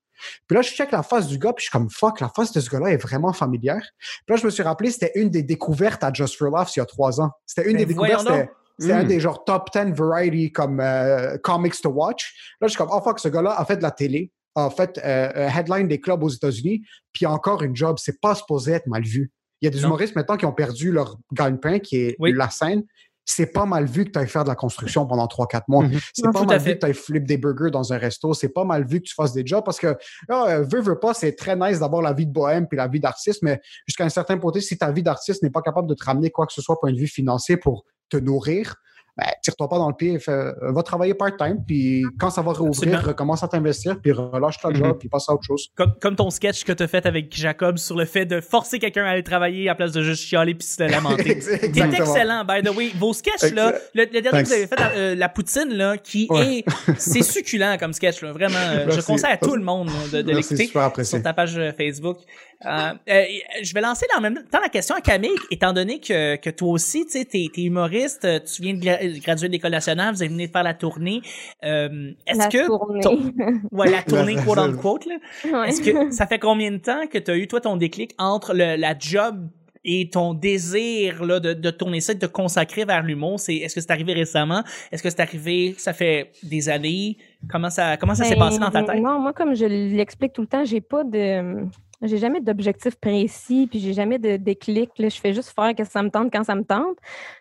Puis 0.46 0.54
là, 0.54 0.60
je 0.60 0.68
check 0.68 0.90
la 0.90 1.02
face 1.02 1.26
du 1.26 1.38
gars, 1.38 1.54
puis 1.54 1.62
je 1.64 1.70
suis 1.70 1.72
comme 1.72 1.88
fuck, 1.88 2.20
la 2.20 2.28
face 2.28 2.52
de 2.52 2.60
ce 2.60 2.68
gars-là 2.68 2.90
est 2.90 2.98
vraiment 2.98 3.32
familière. 3.32 3.80
Puis 4.26 4.34
là, 4.34 4.36
je 4.36 4.44
me 4.44 4.50
suis 4.50 4.62
rappelé, 4.62 4.90
c'était 4.90 5.12
une 5.14 5.30
des 5.30 5.42
découvertes 5.42 6.04
à 6.04 6.12
Just 6.12 6.36
for 6.36 6.50
Laughs 6.50 6.76
il 6.76 6.80
y 6.80 6.82
a 6.82 6.84
trois 6.84 7.18
ans. 7.22 7.30
C'était 7.46 7.66
une 7.70 7.78
Ben, 7.78 7.78
des 7.78 7.86
découvertes, 7.86 8.20
c'était 8.28 8.50
c'était 8.78 8.92
un 8.94 9.04
Mm. 9.04 9.08
des 9.08 9.20
genre 9.20 9.44
top 9.44 9.70
10 9.72 9.92
variety 9.92 10.52
comme 10.52 10.80
euh, 10.80 11.36
comics 11.38 11.80
to 11.80 11.90
watch. 11.90 12.56
Là, 12.60 12.66
je 12.66 12.72
suis 12.72 12.78
comme, 12.78 12.88
oh 12.90 13.00
fuck, 13.02 13.18
ce 13.18 13.28
gars-là 13.28 13.52
a 13.58 13.64
fait 13.64 13.76
de 13.76 13.82
la 13.82 13.90
télé, 13.90 14.32
a 14.54 14.70
fait 14.70 14.98
euh, 15.04 15.48
headline 15.48 15.86
des 15.86 16.00
clubs 16.00 16.22
aux 16.22 16.28
États-Unis, 16.28 16.82
puis 17.12 17.26
encore 17.26 17.62
une 17.62 17.76
job. 17.76 17.96
C'est 17.98 18.20
pas 18.20 18.34
supposé 18.34 18.72
être 18.72 18.86
mal 18.86 19.02
vu. 19.02 19.30
Il 19.60 19.66
y 19.66 19.68
a 19.68 19.70
des 19.70 19.80
Non. 19.80 19.88
humoristes 19.88 20.16
maintenant 20.16 20.36
qui 20.36 20.46
ont 20.46 20.52
perdu 20.52 20.90
leur 20.92 21.18
gagne-pain, 21.32 21.78
qui 21.78 21.96
est 21.96 22.16
Oui. 22.18 22.32
la 22.32 22.50
scène. 22.50 22.82
C'est 23.26 23.52
pas 23.52 23.64
mal 23.66 23.84
vu 23.84 24.06
que 24.06 24.10
tu 24.10 24.18
ailles 24.18 24.26
faire 24.26 24.42
de 24.42 24.48
la 24.48 24.56
construction 24.56 25.06
pendant 25.06 25.26
3-4 25.28 25.64
mois. 25.68 25.84
Mhm. 25.84 26.00
C'est 26.14 26.22
pas 26.32 26.42
mal 26.44 26.58
vu 26.58 26.72
que 26.74 26.78
tu 26.78 26.86
ailles 26.86 26.94
flip 26.94 27.24
des 27.24 27.36
burgers 27.36 27.70
dans 27.70 27.92
un 27.92 27.98
resto. 27.98 28.34
C'est 28.34 28.48
pas 28.48 28.64
mal 28.64 28.84
vu 28.86 29.00
que 29.00 29.06
tu 29.06 29.14
fasses 29.14 29.32
des 29.34 29.46
jobs 29.46 29.62
parce 29.64 29.78
que, 29.78 29.94
là, 30.28 30.46
euh, 30.48 30.64
veux, 30.68 30.80
veux 30.80 30.98
pas, 30.98 31.14
c'est 31.14 31.32
très 31.36 31.54
nice 31.54 31.78
d'avoir 31.78 32.02
la 32.02 32.12
vie 32.12 32.26
de 32.26 32.32
bohème 32.32 32.66
puis 32.66 32.76
la 32.76 32.88
vie 32.88 32.98
d'artiste, 32.98 33.42
mais 33.42 33.60
jusqu'à 33.86 34.04
un 34.04 34.08
certain 34.08 34.36
point, 34.38 34.50
si 34.58 34.76
ta 34.76 34.90
vie 34.90 35.02
d'artiste 35.02 35.42
n'est 35.42 35.50
pas 35.50 35.62
capable 35.62 35.86
de 35.88 35.94
te 35.94 36.04
ramener 36.04 36.30
quoi 36.30 36.46
que 36.46 36.52
ce 36.52 36.62
soit 36.62 36.80
point 36.80 36.92
de 36.92 36.98
vue 36.98 37.06
financier 37.06 37.56
pour 37.56 37.84
te 38.08 38.16
nourrir, 38.16 38.74
ben, 39.20 39.26
tire-toi 39.42 39.68
pas 39.68 39.78
dans 39.78 39.88
le 39.88 39.94
pied, 39.94 40.18
fais- 40.18 40.30
euh, 40.32 40.72
va 40.72 40.82
travailler 40.82 41.14
part-time, 41.14 41.58
puis 41.66 42.04
quand 42.18 42.30
ça 42.30 42.42
va 42.42 42.52
Absolument. 42.52 42.98
recommence 43.00 43.42
à 43.42 43.48
t'investir, 43.48 43.98
puis 44.00 44.12
relâche 44.12 44.58
ta 44.60 44.72
job, 44.72 44.86
Mhm. 44.86 44.98
puis 44.98 45.08
passe 45.08 45.28
à 45.28 45.34
autre 45.34 45.44
chose. 45.46 45.68
Comme, 45.74 45.92
comme 46.00 46.16
ton 46.16 46.30
sketch 46.30 46.64
que 46.64 46.72
t'as 46.72 46.86
fait 46.88 47.04
avec 47.06 47.34
Jacob 47.36 47.76
sur 47.78 47.96
le 47.96 48.04
fait 48.06 48.24
de 48.26 48.40
forcer 48.40 48.78
quelqu'un 48.78 49.04
à 49.04 49.10
aller 49.10 49.22
travailler 49.22 49.68
à 49.68 49.74
place 49.74 49.92
de 49.92 50.02
juste 50.02 50.22
chialer 50.24 50.54
puis 50.54 50.66
se 50.66 50.82
lamenter. 50.90 51.38
T'es 51.38 51.80
excellent, 51.80 52.44
by 52.44 52.62
the 52.62 52.74
way. 52.76 52.90
Vos 52.98 53.12
sketchs, 53.12 53.52
là, 53.52 53.74
le, 53.94 54.04
le 54.12 54.20
dernier 54.20 54.42
que 54.42 54.46
vous 54.48 54.52
avez 54.54 54.66
fait, 54.66 54.76
euh, 54.96 55.14
la 55.14 55.28
poutine, 55.28 55.74
là, 55.74 55.96
qui 55.98 56.26
Ouais. 56.30 56.58
est, 56.58 56.64
c'est 56.98 57.22
succulent 57.22 57.76
comme 57.78 57.92
sketch, 57.92 58.22
là, 58.22 58.32
vraiment. 58.32 58.56
euh, 58.58 58.90
je 58.90 59.00
conseille 59.00 59.32
à 59.32 59.36
tout 59.36 59.54
le 59.56 59.62
monde 59.62 59.88
là, 59.88 60.18
de, 60.18 60.22
de 60.22 60.34
l'écouter 60.36 60.70
sur 61.04 61.22
ta 61.22 61.32
page 61.32 61.56
euh, 61.58 61.72
Facebook. 61.76 62.18
Euh, 62.66 62.92
euh, 63.08 63.24
je 63.62 63.72
vais 63.72 63.80
lancer 63.80 64.06
en 64.16 64.20
même 64.20 64.42
temps 64.50 64.60
la 64.62 64.68
question 64.68 64.94
à 64.94 65.00
Camille, 65.00 65.30
étant 65.50 65.72
donné 65.72 65.98
que, 65.98 66.36
que 66.36 66.50
toi 66.50 66.68
aussi, 66.72 67.06
tu 67.06 67.12
sais, 67.12 67.24
t'es, 67.24 67.46
t'es 67.52 67.62
humoriste, 67.62 68.24
euh, 68.26 68.38
tu 68.40 68.60
viens 68.62 68.74
de 68.74 68.80
gra- 68.80 69.20
graduer 69.22 69.48
de 69.48 69.52
l'école 69.52 69.70
nationale, 69.70 70.14
vous 70.14 70.22
avez 70.22 70.30
venu 70.30 70.46
de 70.46 70.52
faire 70.52 70.62
la 70.62 70.74
tournée. 70.74 71.22
Euh, 71.64 72.12
est-ce 72.26 72.38
La 72.38 72.48
que 72.48 72.66
tournée. 72.66 73.00
ton- 73.00 73.32
ouais, 73.72 73.90
la 73.90 74.02
tournée 74.02 74.34
La- 74.34 74.42
quote 74.42 74.58
unquote, 74.58 75.06
là. 75.06 75.16
Ouais. 75.50 75.68
Est-ce 75.70 75.80
que 75.80 76.10
ça 76.12 76.26
fait 76.26 76.38
combien 76.38 76.70
de 76.70 76.76
temps 76.78 77.06
que 77.10 77.16
tu 77.18 77.30
as 77.30 77.36
eu, 77.36 77.46
toi, 77.48 77.60
ton 77.62 77.76
déclic 77.76 78.14
entre 78.18 78.52
le, 78.52 78.76
la 78.76 78.94
job 78.98 79.48
et 79.82 80.10
ton 80.10 80.34
désir 80.34 81.24
là, 81.24 81.40
de, 81.40 81.54
de 81.54 81.70
tourner 81.70 82.02
ça, 82.02 82.12
de 82.12 82.18
te 82.18 82.26
consacrer 82.26 82.84
vers 82.84 83.02
l'humour? 83.02 83.40
C'est, 83.40 83.54
est-ce 83.56 83.74
que 83.74 83.80
c'est 83.80 83.90
arrivé 83.90 84.12
récemment? 84.12 84.62
Est-ce 84.92 85.02
que 85.02 85.08
c'est 85.08 85.20
arrivé, 85.20 85.74
ça 85.78 85.94
fait 85.94 86.32
des 86.42 86.68
années? 86.68 87.16
Comment 87.50 87.70
ça, 87.70 87.96
comment 87.96 88.14
ça 88.14 88.24
s'est 88.24 88.34
Ben, 88.34 88.40
passé 88.40 88.58
dans 88.58 88.70
ta 88.70 88.82
tête? 88.82 89.00
Non, 89.00 89.18
moi, 89.18 89.32
comme 89.32 89.54
je 89.54 89.64
l'explique 89.64 90.34
tout 90.34 90.42
le 90.42 90.46
temps, 90.48 90.64
j'ai 90.66 90.82
pas 90.82 91.04
de. 91.04 91.64
J'ai 92.02 92.16
jamais 92.18 92.40
d'objectif 92.40 92.96
précis, 92.96 93.66
puis 93.70 93.78
j'ai 93.80 93.92
jamais 93.92 94.18
de 94.18 94.36
déclic. 94.36 94.90
Je 94.98 95.08
fais 95.20 95.32
juste 95.34 95.50
faire 95.54 95.74
que 95.74 95.84
ça 95.84 96.02
me 96.02 96.10
tente 96.10 96.32
quand 96.32 96.44
ça 96.44 96.54
me 96.54 96.64
tente. 96.64 96.96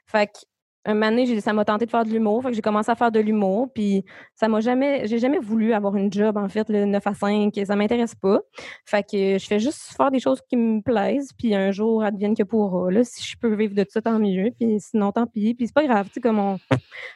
Fait 0.05 0.27
que 0.27 0.39
un 0.85 0.93
moment 0.93 1.09
donné, 1.11 1.39
ça 1.41 1.51
m'a 1.53 1.65
tenté 1.65 1.85
de 1.85 1.91
faire 1.91 2.05
de 2.05 2.09
l'humour. 2.09 2.41
Fait 2.41 2.49
que 2.49 2.55
j'ai 2.55 2.61
commencé 2.61 2.89
à 2.89 2.95
faire 2.95 3.11
de 3.11 3.19
l'humour. 3.19 3.67
Puis 3.75 4.03
ça 4.33 4.47
m'a 4.47 4.59
jamais. 4.61 5.05
J'ai 5.07 5.19
jamais 5.19 5.37
voulu 5.37 5.73
avoir 5.73 5.95
une 5.97 6.11
job, 6.11 6.37
en 6.37 6.47
fait, 6.47 6.67
le 6.69 6.85
9 6.85 7.05
à 7.05 7.13
5. 7.13 7.53
Ça 7.65 7.75
m'intéresse 7.75 8.15
pas. 8.15 8.39
Fait 8.85 9.03
que 9.03 9.37
je 9.37 9.45
fais 9.45 9.59
juste 9.59 9.93
faire 9.95 10.09
des 10.09 10.19
choses 10.19 10.41
qui 10.49 10.55
me 10.55 10.81
plaisent. 10.81 11.31
Puis 11.37 11.53
un 11.53 11.71
jour, 11.71 12.01
advienne 12.01 12.33
que 12.35 12.43
pourra. 12.43 12.89
Là, 12.91 13.03
si 13.03 13.23
je 13.23 13.37
peux 13.37 13.53
vivre 13.55 13.75
de 13.75 13.85
ça, 13.87 14.01
tant 14.01 14.17
mieux. 14.19 14.51
Puis 14.57 14.79
sinon, 14.79 15.11
tant 15.11 15.27
pis. 15.27 15.53
Puis 15.53 15.67
c'est 15.67 15.73
pas 15.75 15.85
grave. 15.85 16.07
Tu 16.07 16.13
sais, 16.13 16.21
comme 16.21 16.39
on... 16.39 16.57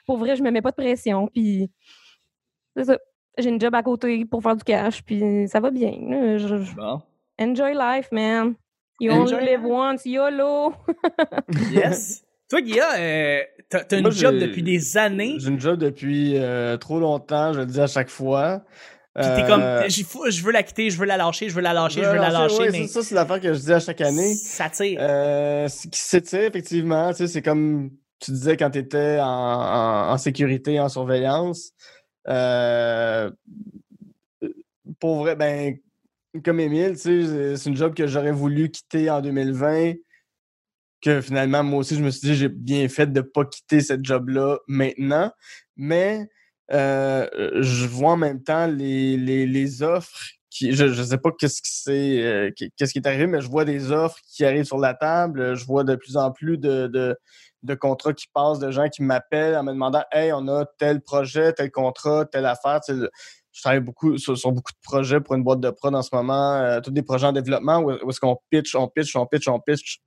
Pour 0.06 0.18
vrai, 0.18 0.36
je 0.36 0.44
me 0.44 0.52
mets 0.52 0.62
pas 0.62 0.72
de 0.72 0.76
pression. 0.76 1.28
Puis 1.34 1.70
c'est 2.76 2.84
ça. 2.86 2.98
J'ai 3.38 3.50
une 3.50 3.60
job 3.60 3.74
à 3.74 3.82
côté 3.82 4.26
pour 4.26 4.44
faire 4.44 4.56
du 4.58 4.64
cash. 4.64 5.04
Puis 5.04 5.48
ça 5.48 5.60
va 5.62 5.72
bien. 5.72 5.94
je- 6.38 6.76
Bon. 6.76 7.02
Enjoy 7.40 7.74
life, 7.74 8.12
man. 8.12 8.56
You 9.00 9.12
Enjoy 9.12 9.36
only 9.38 9.46
live 9.46 9.62
life. 9.62 9.72
once, 9.72 10.06
YOLO. 10.06 10.74
Yes. 11.72 12.24
toi, 12.50 12.62
Guilla, 12.62 12.96
euh, 13.00 13.42
t'as, 13.70 13.84
t'as 13.84 13.98
une 13.98 14.04
Moi, 14.04 14.12
job 14.12 14.38
depuis 14.38 14.62
des 14.64 14.98
années. 14.98 15.36
J'ai 15.40 15.50
une 15.50 15.60
job 15.60 15.80
depuis 15.80 16.38
euh, 16.38 16.78
trop 16.78 17.00
longtemps, 17.00 17.54
je 17.54 17.60
le 17.60 17.66
dis 17.66 17.82
à 17.82 17.88
chaque 17.88 18.10
fois. 18.10 18.64
Puis 19.16 19.26
t'es 19.26 19.44
Euh, 19.44 19.48
comme, 19.48 19.90
j'y 19.90 20.04
fous- 20.04 20.30
je 20.30 20.44
veux 20.44 20.52
la 20.52 20.64
quitter, 20.64 20.90
je 20.90 20.98
veux 20.98 21.06
la 21.06 21.18
lâcher, 21.18 21.50
je 21.50 21.54
veux 21.56 21.62
la 21.62 21.74
lâcher, 21.74 22.02
je 22.04 22.10
veux 22.10 22.16
la 22.16 22.30
lâcher, 22.32 22.58
ouais, 22.58 22.72
mais 22.72 22.88
ça, 22.88 23.02
ça, 23.02 23.08
c'est 23.10 23.16
l'affaire 23.16 23.40
que 23.42 23.54
je 23.54 23.60
dis 23.60 23.74
à 23.74 23.80
chaque 23.80 24.02
année. 24.02 24.34
ça 24.36 24.70
tire. 24.70 24.98
Euh, 25.02 25.68
qui 25.68 26.00
s'étire, 26.00 26.42
effectivement, 26.44 27.10
tu 27.12 27.18
sais, 27.18 27.28
c'est 27.28 27.42
comme 27.42 27.92
tu 28.20 28.32
disais 28.32 28.58
quand 28.58 28.70
tu 28.72 28.80
étais 28.80 29.20
en, 29.20 29.26
en- 29.28 30.12
en 30.14 30.18
sécurité, 30.18 30.80
en 30.80 30.90
surveillance. 30.90 31.72
Euh, 32.28 33.30
pour 35.00 35.18
vrai, 35.20 35.36
ben, 35.36 35.78
comme 36.42 36.60
Émile, 36.60 36.98
c'est- 36.98 37.66
une 37.66 37.76
job 37.76 37.94
que 37.94 38.08
j'aurais 38.08 38.32
voulu 38.32 38.70
quitter 38.70 39.10
en 39.10 39.22
2020. 39.22 39.94
Que 41.02 41.22
finalement, 41.22 41.64
moi 41.64 41.80
aussi, 41.80 41.96
je 41.96 42.04
me 42.04 42.10
suis 42.12 42.30
dit, 42.30 42.36
j'ai 42.36 42.48
bien 42.50 42.88
fait 42.88 43.08
de 43.08 43.20
ne 43.20 43.26
pas 43.26 43.44
quitter 43.46 43.82
cette 43.82 44.06
job-là 44.06 44.58
maintenant. 44.68 45.32
Mais 45.76 46.30
euh, 46.72 47.28
je 47.62 47.86
vois 47.88 48.14
en 48.14 48.18
même 48.18 48.42
temps 48.42 48.68
les, 48.68 49.18
les, 49.18 49.84
offres 49.84 50.18
qui, 50.50 50.72
je 50.74 50.86
ne 50.86 51.04
sais 51.04 51.18
pas 51.18 51.32
qu'est-ce 51.38 51.62
qui, 51.62 51.72
c'est, 51.72 52.54
qu'est-ce 52.78 52.94
qui 52.94 53.00
est 53.00 53.08
arrivé, 53.08 53.28
mais 53.28 53.42
je 53.42 53.50
vois 53.50 53.66
des 53.66 53.92
offres 53.92 54.18
qui 54.28 54.46
arrivent 54.46 54.64
sur 54.66 54.78
la 54.78 54.94
table. 54.94 55.56
Je 55.56 55.66
vois 55.66 55.84
de 55.84 55.96
plus 55.96 56.16
en 56.16 56.32
plus 56.32 56.58
de, 56.58 56.88
de, 56.88 57.18
de 57.64 57.74
contrats 57.76 58.14
qui 58.14 58.28
passent, 58.34 58.60
de 58.60 58.72
gens 58.72 58.88
qui 58.88 59.04
m'appellent 59.04 59.56
en 59.58 59.64
me 59.64 59.74
demandant 59.74 60.04
Hey, 60.12 60.32
on 60.34 60.48
a 60.48 60.66
tel 60.78 61.02
projet, 61.02 61.52
tel 61.54 61.70
contrat, 61.72 62.26
telle 62.26 62.46
affaire. 62.46 62.80
Je 63.54 63.62
travaille 63.62 63.80
beaucoup 63.80 64.18
sur, 64.18 64.34
beaucoup 64.52 64.72
de 64.72 64.82
projets 64.82 65.22
pour 65.22 65.36
une 65.36 65.44
boîte 65.44 65.60
de 65.60 65.70
prod 65.70 65.94
en 65.94 66.02
ce 66.02 66.10
moment, 66.14 66.82
tous 66.82 66.92
des 66.92 67.04
projets 67.04 67.28
en 67.28 67.32
développement 67.32 67.80
où, 67.80 67.92
est-ce 67.92 68.20
qu'on 68.20 68.38
pitch, 68.50 68.76
on 68.76 68.88
pitch, 68.88 69.16
on 69.16 69.26
pitch, 69.26 69.48
on 69.48 69.60
pitch. 69.60 70.00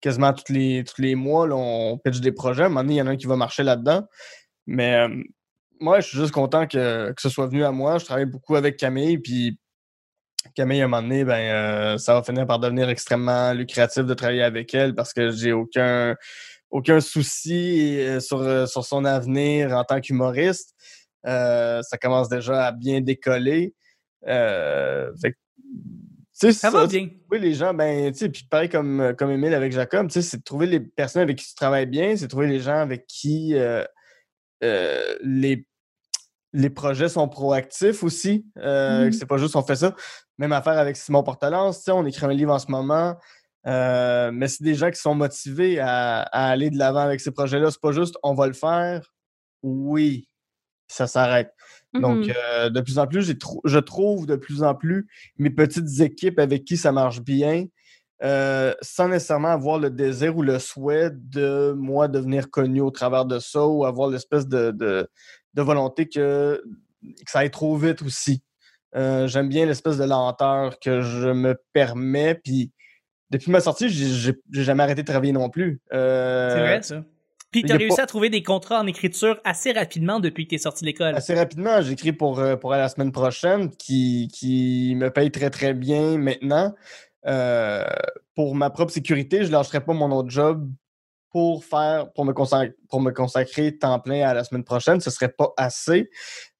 quasiment 0.00 0.32
tous 0.32 0.52
les, 0.52 0.84
tous 0.84 1.02
les 1.02 1.14
mois, 1.14 1.48
on 1.50 1.98
pitch 1.98 2.20
des 2.20 2.32
projets. 2.32 2.62
À 2.62 2.66
un 2.66 2.68
moment 2.68 2.82
donné, 2.82 2.94
il 2.94 2.98
y 2.98 3.02
en 3.02 3.06
a 3.06 3.10
un 3.10 3.16
qui 3.16 3.26
va 3.26 3.36
marcher 3.36 3.64
là-dedans. 3.64 4.04
Mais 4.66 5.06
moi, 5.80 6.00
je 6.00 6.08
suis 6.08 6.18
juste 6.18 6.32
content 6.32 6.66
que, 6.66 7.12
que, 7.12 7.22
ce 7.22 7.28
soit 7.28 7.46
venu 7.46 7.64
à 7.64 7.72
moi. 7.72 7.98
Je 7.98 8.04
travaille 8.04 8.26
beaucoup 8.26 8.56
avec 8.56 8.76
Camille, 8.76 9.18
puis 9.18 9.58
Camille, 10.54 10.80
à 10.80 10.84
un 10.84 10.88
moment 10.88 11.02
donné, 11.02 11.24
ben, 11.24 11.34
euh, 11.34 11.98
ça 11.98 12.14
va 12.14 12.22
finir 12.22 12.46
par 12.46 12.58
devenir 12.58 12.88
extrêmement 12.88 13.52
lucratif 13.52 14.04
de 14.04 14.14
travailler 14.14 14.42
avec 14.42 14.74
elle 14.74 14.94
parce 14.94 15.12
que 15.12 15.30
j'ai 15.30 15.52
aucun, 15.52 16.16
aucun 16.70 17.00
souci 17.00 18.00
euh, 18.00 18.20
sur, 18.20 18.40
euh, 18.40 18.66
sur 18.66 18.84
son 18.84 19.04
avenir 19.04 19.76
en 19.76 19.84
tant 19.84 20.00
qu'humoriste. 20.00 20.74
Ça 21.24 21.98
commence 22.00 22.28
déjà 22.28 22.66
à 22.66 22.72
bien 22.72 23.00
décoller. 23.00 23.74
ça, 24.24 25.10
va 26.70 26.86
bien. 26.86 27.08
Oui, 27.30 27.40
les 27.40 27.54
gens, 27.54 27.74
ben, 27.74 28.12
tu 28.12 28.18
sais, 28.18 28.28
puis 28.28 28.46
pareil 28.48 28.68
comme, 28.68 29.14
comme 29.18 29.30
Émile 29.30 29.54
avec 29.54 29.72
Jacob, 29.72 30.10
c'est 30.10 30.36
de 30.36 30.42
trouver 30.42 30.66
les 30.66 30.80
personnes 30.80 31.22
avec 31.22 31.38
qui 31.38 31.46
tu 31.46 31.54
travailles 31.54 31.86
bien, 31.86 32.16
c'est 32.16 32.24
de 32.26 32.30
trouver 32.30 32.48
les 32.48 32.60
gens 32.60 32.78
avec 32.78 33.06
qui 33.06 33.54
les 34.60 35.66
les 36.52 36.70
projets 36.70 37.08
sont 37.08 37.28
proactifs 37.28 38.02
aussi. 38.02 38.46
Euh, 38.58 39.08
mmh 39.08 39.12
c'est 39.12 39.26
pas 39.26 39.38
juste 39.38 39.56
on 39.56 39.62
fait 39.62 39.76
ça. 39.76 39.94
Même 40.38 40.52
affaire 40.52 40.78
avec 40.78 40.96
Simon 40.96 41.22
Portalance, 41.22 41.86
on 41.88 42.06
écrit 42.06 42.26
un 42.26 42.32
livre 42.32 42.52
en 42.52 42.58
ce 42.58 42.70
moment. 42.70 43.16
Euh, 43.66 44.30
mais 44.32 44.48
c'est 44.48 44.62
des 44.62 44.74
gens 44.74 44.90
qui 44.90 45.00
sont 45.00 45.14
motivés 45.14 45.78
à, 45.80 46.22
aller 46.22 46.70
de 46.70 46.78
l'avant 46.78 47.00
avec 47.00 47.20
ces 47.20 47.32
projets-là. 47.32 47.70
C'est 47.70 47.80
pas 47.80 47.92
juste 47.92 48.16
on 48.22 48.34
va 48.34 48.46
le 48.46 48.52
faire. 48.52 49.12
Oui, 49.62 50.28
ça 50.88 51.06
s'arrête. 51.06 51.52
Donc, 51.94 52.26
mmh 52.26 52.32
euh, 52.36 52.70
de 52.70 52.80
plus 52.80 52.98
en 52.98 53.06
plus, 53.06 53.34
je 53.64 53.78
trouve 53.78 54.26
de 54.26 54.36
plus 54.36 54.62
en 54.62 54.74
plus 54.74 55.06
mes 55.38 55.50
petites 55.50 56.00
équipes 56.00 56.38
avec 56.38 56.64
qui 56.64 56.76
ça 56.76 56.92
marche 56.92 57.20
bien, 57.20 57.66
sans 58.20 59.08
nécessairement 59.08 59.48
avoir 59.48 59.78
le 59.78 59.90
désir 59.90 60.36
ou 60.36 60.42
le 60.42 60.58
souhait 60.58 61.10
de 61.12 61.72
moi 61.72 62.08
devenir 62.08 62.50
connu 62.50 62.80
au 62.80 62.90
travers 62.90 63.24
de 63.24 63.38
ça 63.38 63.66
ou 63.66 63.84
avoir 63.84 64.10
l'espèce 64.10 64.46
de 64.46 65.08
de 65.58 65.62
volonté 65.62 66.08
que, 66.08 66.62
ça 67.26 67.40
aille 67.40 67.50
trop 67.50 67.76
vite 67.76 68.02
aussi. 68.02 68.42
Euh, 68.96 69.26
j'aime 69.26 69.48
bien 69.48 69.66
l'espèce 69.66 69.98
de 69.98 70.04
lenteur 70.04 70.78
que 70.80 71.00
je 71.00 71.28
me 71.28 71.60
permets. 71.72 72.34
Puis 72.34 72.72
depuis 73.30 73.50
ma 73.50 73.60
sortie, 73.60 73.88
j'ai 73.88 74.34
jamais 74.50 74.82
arrêté 74.82 75.02
de 75.02 75.06
travailler 75.06 75.32
non 75.32 75.50
plus. 75.50 75.80
Euh, 75.92 76.50
c'est 76.54 76.60
vrai, 76.60 76.82
ça. 76.82 77.04
Puis 77.50 77.62
tu 77.62 77.72
as 77.72 77.76
réussi 77.76 78.00
à 78.00 78.06
trouver 78.06 78.30
des 78.30 78.42
contrats 78.42 78.80
en 78.80 78.86
écriture 78.86 79.40
assez 79.44 79.72
rapidement 79.72 80.20
depuis 80.20 80.44
que 80.44 80.50
tu 80.50 80.54
es 80.56 80.58
sorti 80.58 80.84
de 80.84 80.86
l'école. 80.86 81.14
Assez 81.14 81.34
rapidement. 81.34 81.80
J'écris 81.80 82.12
pour, 82.12 82.40
euh, 82.40 82.56
pour 82.56 82.70
la 82.72 82.88
semaine 82.88 83.12
prochaine 83.12 83.70
qui, 83.70 84.28
qui 84.32 84.94
me 84.96 85.10
paye 85.10 85.30
très 85.30 85.50
très 85.50 85.74
bien 85.74 86.18
maintenant. 86.18 86.74
pour 88.34 88.54
ma 88.54 88.70
propre 88.70 88.92
sécurité, 88.92 89.38
je 89.42 89.48
ne 89.48 89.52
lâcherai 89.52 89.80
pas 89.80 89.92
mon 89.92 90.10
autre 90.12 90.30
job 90.30 90.68
pour 91.38 91.64
faire 91.64 92.10
pour 92.14 92.24
me 92.24 92.32
consacrer 92.32 92.74
pour 92.88 93.00
me 93.00 93.12
consacrer 93.12 93.78
temps 93.78 94.00
plein 94.00 94.28
à 94.28 94.34
la 94.34 94.42
semaine 94.42 94.64
prochaine, 94.64 95.00
ce 95.00 95.08
serait 95.08 95.28
pas 95.28 95.52
assez. 95.56 96.10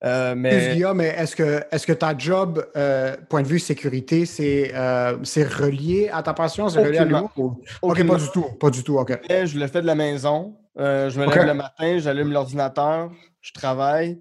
Euh, 0.05 0.35
mais 0.37 0.79
mais 0.95 1.07
est-ce 1.07 1.35
que 1.35 1.65
est-ce 1.73 1.85
que 1.85 1.93
ta 1.93 2.17
job, 2.17 2.65
euh, 2.77 3.17
point 3.29 3.43
de 3.43 3.49
vue 3.49 3.59
sécurité, 3.59 4.25
c'est 4.25 4.71
euh, 4.77 5.19
c'est 5.25 5.43
relié 5.43 6.11
à 6.13 6.23
ta 6.23 6.33
passion, 6.33 6.69
c'est 6.69 6.81
relié 6.85 6.99
à 6.99 7.05
l'humour? 7.05 7.33
Ok, 7.83 8.07
pas 8.07 8.15
du 8.15 8.31
tout, 8.33 8.45
pas 8.61 8.71
du 8.71 8.85
tout, 8.85 8.99
ok. 8.99 9.19
je 9.29 9.59
le 9.59 9.67
fais 9.67 9.83
de 9.83 9.87
la 9.87 9.97
maison. 9.97 10.57
je 10.77 11.19
me 11.19 11.27
lève 11.27 11.47
le 11.47 11.55
matin, 11.55 11.99
j'allume 11.99 12.31
l'ordinateur, 12.31 13.11
je 13.41 13.53
travaille. 13.53 14.21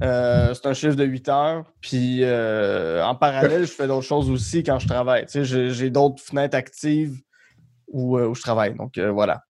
c'est 0.00 0.66
un 0.66 0.72
chiffre 0.72 0.94
de 0.94 1.04
8 1.04 1.28
heures. 1.30 1.64
Puis 1.80 2.24
en 2.24 3.16
parallèle, 3.16 3.62
je 3.62 3.72
fais 3.72 3.88
d'autres 3.88 4.06
choses 4.06 4.30
aussi 4.30 4.62
quand 4.62 4.78
je 4.78 4.86
travaille. 4.86 5.26
Tu 5.26 5.44
sais, 5.44 5.72
j'ai 5.72 5.90
d'autres 5.90 6.22
fenêtres 6.22 6.56
actives 6.56 7.16
où, 7.88 8.16
où, 8.20 8.36
je 8.36 8.40
travaille. 8.40 8.76
Donc 8.76 8.96
voilà 8.98 9.42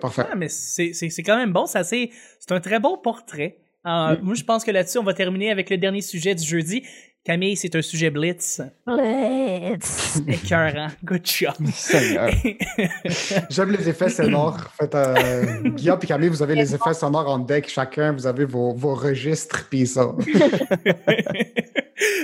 parfait. 0.00 0.26
mais 0.36 0.48
c'est 0.48 1.22
quand 1.24 1.36
même 1.36 1.52
bon. 1.52 1.66
C'est 1.66 2.10
un 2.50 2.60
très 2.60 2.80
bon 2.80 2.98
portrait. 2.98 3.58
Euh, 3.84 4.16
moi, 4.22 4.34
je 4.34 4.44
pense 4.44 4.64
que 4.64 4.70
là-dessus, 4.70 4.98
on 4.98 5.02
va 5.02 5.14
terminer 5.14 5.50
avec 5.50 5.68
le 5.68 5.76
dernier 5.76 6.02
sujet 6.02 6.34
du 6.34 6.44
jeudi. 6.44 6.84
Camille, 7.24 7.56
c'est 7.56 7.76
un 7.76 7.82
sujet 7.82 8.10
blitz. 8.10 8.60
Blitz. 8.84 10.20
Écœurant. 10.26 10.88
Good 11.04 11.24
job. 11.24 11.54
J'aime 13.50 13.70
les 13.70 13.88
effets 13.88 14.08
sonores. 14.08 14.58
En 14.72 14.84
fait, 14.84 14.94
euh, 14.94 15.68
Guillaume 15.68 16.00
et 16.02 16.06
Camille, 16.06 16.28
vous 16.28 16.42
avez 16.42 16.56
les 16.56 16.74
effets 16.74 16.94
sonores 16.94 17.28
en 17.28 17.38
deck. 17.38 17.68
Chacun, 17.68 18.12
vous 18.12 18.26
avez 18.26 18.44
vos, 18.44 18.72
vos 18.74 18.94
registres, 18.94 19.68
puis 19.70 19.86
ça. 19.86 20.12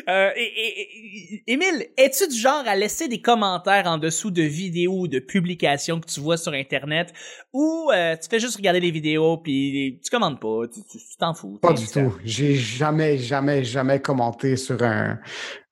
Euh, 0.08 0.30
et, 0.36 1.42
Émile, 1.46 1.86
es-tu 1.96 2.28
du 2.28 2.36
genre 2.38 2.62
à 2.66 2.74
laisser 2.74 3.08
des 3.08 3.20
commentaires 3.20 3.86
en 3.86 3.98
dessous 3.98 4.30
de 4.30 4.42
vidéos 4.42 5.00
ou 5.00 5.08
de 5.08 5.18
publications 5.18 6.00
que 6.00 6.06
tu 6.06 6.20
vois 6.20 6.36
sur 6.36 6.52
Internet? 6.52 7.12
Ou 7.52 7.90
euh, 7.92 8.16
tu 8.16 8.28
fais 8.28 8.40
juste 8.40 8.56
regarder 8.56 8.80
les 8.80 8.90
vidéos 8.90 9.36
puis 9.36 10.00
tu 10.02 10.10
commandes 10.10 10.40
pas, 10.40 10.62
tu 10.72 10.80
t'en 11.18 11.34
fous? 11.34 11.58
Pas 11.60 11.74
du 11.74 11.86
tout. 11.86 12.14
J'ai 12.24 12.54
jamais, 12.54 13.18
jamais, 13.18 13.64
jamais 13.64 14.00
commenté 14.00 14.56
sur 14.56 14.82
un, 14.82 15.18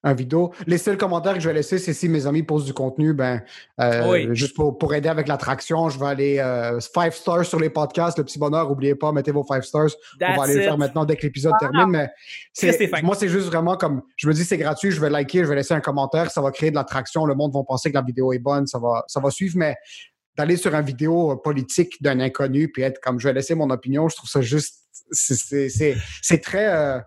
un 0.07 0.15
vidéo. 0.15 0.53
Les 0.67 0.79
seuls 0.79 0.97
commentaires 0.97 1.35
que 1.35 1.41
je 1.41 1.49
vais 1.49 1.55
laisser, 1.55 1.79
c'est 1.79 1.93
si 1.93 2.09
mes 2.09 2.27
amis 2.29 2.45
posent 2.45 2.65
du 2.65 2.73
contenu, 2.73 3.13
ben, 3.13 3.43
euh, 3.81 4.33
juste 4.35 4.55
pour, 4.55 4.79
pour, 4.79 4.95
aider 4.95 5.09
avec 5.09 5.27
l'attraction, 5.27 5.89
je 5.89 5.99
vais 5.99 6.07
aller 6.07 6.39
euh, 6.39 6.79
five 6.81 7.13
stars 7.13 7.45
sur 7.45 7.59
les 7.59 7.71
podcasts, 7.71 8.17
le 8.17 8.23
petit 8.23 8.39
bonheur, 8.39 8.71
oubliez 8.71 8.95
pas, 8.95 9.11
mettez 9.11 9.33
vos 9.33 9.43
five 9.43 9.63
stars. 9.63 9.91
on 10.21 10.37
va 10.37 10.45
aller 10.45 10.55
le 10.55 10.61
faire 10.63 10.79
maintenant 10.79 11.05
dès 11.05 11.17
que 11.17 11.23
l'épisode 11.23 11.55
termine. 11.59 11.89
Mais 11.89 13.03
moi, 13.03 13.17
c'est 13.17 13.29
juste 13.29 13.49
vraiment 13.49 13.77
comme, 13.77 14.03
je 14.17 14.29
me 14.29 14.33
dis, 14.33 14.45
c'est 14.45 14.59
gratuit, 14.59 14.93
je 14.93 15.01
vais 15.01 15.11
liker, 15.11 15.43
je 15.43 15.49
vais 15.49 15.57
laisser 15.57 15.75
un 15.75 15.81
commentaire, 15.81 16.31
ça 16.31 16.41
va 16.41 16.53
créer 16.53 16.71
de 16.71 16.77
l'attraction, 16.77 17.27
le 17.27 17.35
monde 17.35 17.53
va 17.53 17.65
penser 17.65 17.91
que 17.91 17.97
la 17.97 18.03
vidéo 18.03 18.33
est 18.33 18.39
bonne, 18.39 18.69
ça 18.69 18.79
va, 18.79 19.03
ça 19.09 19.19
va 19.19 19.31
suivre, 19.31 19.57
mais 19.59 19.75
d'aller 20.39 20.57
sur 20.57 20.73
une 20.73 20.85
vidéo 20.85 21.37
politique 21.37 22.01
d'un 22.01 22.21
inconnu 22.21 22.71
puis 22.71 22.83
être 22.83 23.01
comme 23.01 23.19
je 23.19 23.27
vais 23.27 23.35
laisser 23.35 23.55
mon 23.55 23.71
opinion, 23.71 24.09
je 24.09 24.17
trouve 24.17 24.29
ça 24.29 24.41
juste 24.41 24.86
c'est 25.11 26.41
très 26.43 26.67
euh, 26.67 27.01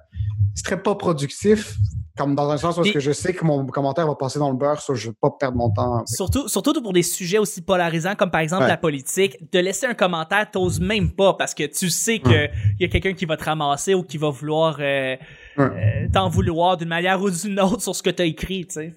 très 0.63 0.81
pas 0.81 0.95
productif 0.95 1.75
comme 2.19 2.35
dans 2.35 2.49
un 2.49 2.57
sens 2.57 2.77
où 2.77 2.81
que 2.81 2.99
je 2.99 3.13
sais 3.13 3.33
que 3.33 3.45
mon 3.45 3.65
commentaire 3.67 4.05
va 4.05 4.15
passer 4.15 4.39
dans 4.39 4.49
le 4.49 4.57
beurre, 4.57 4.81
so 4.81 4.93
je 4.93 5.07
ne 5.07 5.11
veux 5.11 5.17
pas 5.21 5.31
perdre 5.39 5.57
mon 5.57 5.71
temps. 5.71 6.03
Surtout, 6.05 6.49
surtout 6.49 6.73
pour 6.81 6.91
des 6.91 7.01
sujets 7.01 7.37
aussi 7.37 7.61
polarisants 7.61 8.15
comme 8.15 8.29
par 8.29 8.41
exemple 8.41 8.67
la 8.67 8.75
politique, 8.75 9.49
de 9.53 9.59
laisser 9.59 9.85
un 9.85 9.93
commentaire, 9.93 10.51
t'oses 10.51 10.81
même 10.81 11.11
pas 11.11 11.33
parce 11.35 11.53
que 11.53 11.63
tu 11.63 11.89
sais 11.89 12.19
qu'il 12.19 12.51
y 12.79 12.83
a 12.83 12.87
quelqu'un 12.89 13.13
qui 13.13 13.23
va 13.23 13.37
te 13.37 13.45
ramasser 13.45 13.93
ou 13.93 14.03
qui 14.03 14.17
va 14.17 14.29
vouloir 14.29 14.77
euh, 14.81 15.15
euh, 15.57 16.07
t'en 16.13 16.29
vouloir 16.29 16.77
d'une 16.77 16.87
manière 16.87 17.21
ou 17.21 17.29
d'une 17.29 17.59
autre 17.59 17.81
sur 17.81 17.95
ce 17.95 18.03
que 18.03 18.09
tu 18.09 18.21
as 18.21 18.25
écrit, 18.25 18.65
tu 18.65 18.73
sais. 18.73 18.93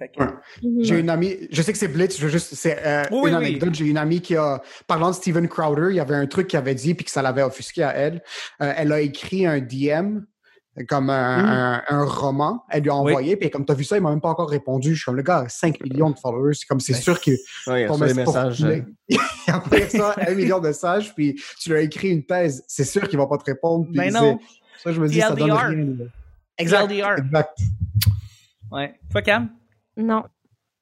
Mhm. 0.62 0.85
J'ai 0.85 0.99
une 0.99 1.11
amie, 1.11 1.37
je 1.50 1.62
sais 1.62 1.73
que 1.73 1.78
c'est 1.78 1.88
Blitz, 1.88 2.18
je 2.18 2.25
veux 2.25 2.30
juste, 2.30 2.54
c'est 2.54 2.78
euh, 2.85 3.04
une 3.11 3.35
anecdote. 3.35 3.75
J'ai 3.75 3.87
une 3.87 3.99
amie 3.99 4.21
qui 4.21 4.37
a, 4.37 4.61
parlant 4.87 5.11
de 5.11 5.14
Steven 5.14 5.49
Crowder, 5.49 5.88
il 5.90 5.97
y 5.97 6.00
avait 6.00 6.14
un 6.14 6.26
truc 6.26 6.49
qu'il 6.49 6.59
avait 6.59 6.75
dit 6.75 6.94
puis 6.94 7.04
que 7.04 7.11
ça 7.11 7.23
l'avait 7.23 7.42
offusqué 7.42 7.82
à 7.82 7.94
elle. 7.97 8.23
elle 8.59 8.92
a 8.92 9.00
écrit 9.00 9.47
un 9.47 9.61
DM 9.61 10.21
comme 10.88 11.11
un, 11.11 11.82
un, 11.87 12.04
roman. 12.04 12.64
Elle 12.71 12.85
lui 12.85 12.90
a 12.90 12.94
envoyé, 12.94 13.37
puis 13.37 13.50
comme 13.50 13.66
tu 13.66 13.73
as 13.73 13.75
vu 13.75 13.85
ça, 13.85 13.97
il 13.97 14.02
m'a 14.02 14.11
même 14.11 14.21
pas 14.21 14.30
encore 14.30 14.49
répondu. 14.49 14.94
Je 14.94 14.97
suis 14.97 15.04
comme 15.04 15.16
le 15.16 15.23
gars, 15.23 15.44
5 15.49 15.80
millions 15.82 16.11
de 16.11 16.18
followers. 16.18 16.54
C'est 16.54 16.66
comme 16.66 16.80
c'est 16.80 16.94
ben, 16.94 17.00
sûr 17.00 17.18
ouais, 17.66 17.82
il 17.82 18.02
a 18.02 18.06
des 18.06 18.14
messages. 18.14 18.64
Euh. 18.64 18.80
il 19.09 19.18
a 19.49 19.59
envoyé 19.59 19.88
ça, 19.88 20.14
un 20.26 20.35
million 20.35 20.61
de 20.61 20.68
messages, 20.68 21.14
puis 21.14 21.38
tu 21.61 21.71
lui 21.71 21.78
as 21.78 21.82
écrit 21.82 22.09
une 22.09 22.25
thèse. 22.25 22.64
C'est 22.68 22.85
sûr 22.85 23.06
qu'il 23.06 23.18
va 23.18 23.26
pas 23.26 23.37
te 23.37 23.44
répondre. 23.44 23.87
Mais 23.90 24.11
ben 24.11 24.21
non. 24.21 24.38
Ça, 24.82 24.92
je 24.92 25.00
me 25.00 25.09
dis, 25.09 25.21
ça 25.21 25.35
donne 25.35 25.52
rien. 25.52 25.87
Exact. 26.62 26.90
Exact. 26.90 27.59
Ouais. 28.71 28.95
Toi, 29.11 29.23
Cam? 29.23 29.50
Non. 29.97 30.25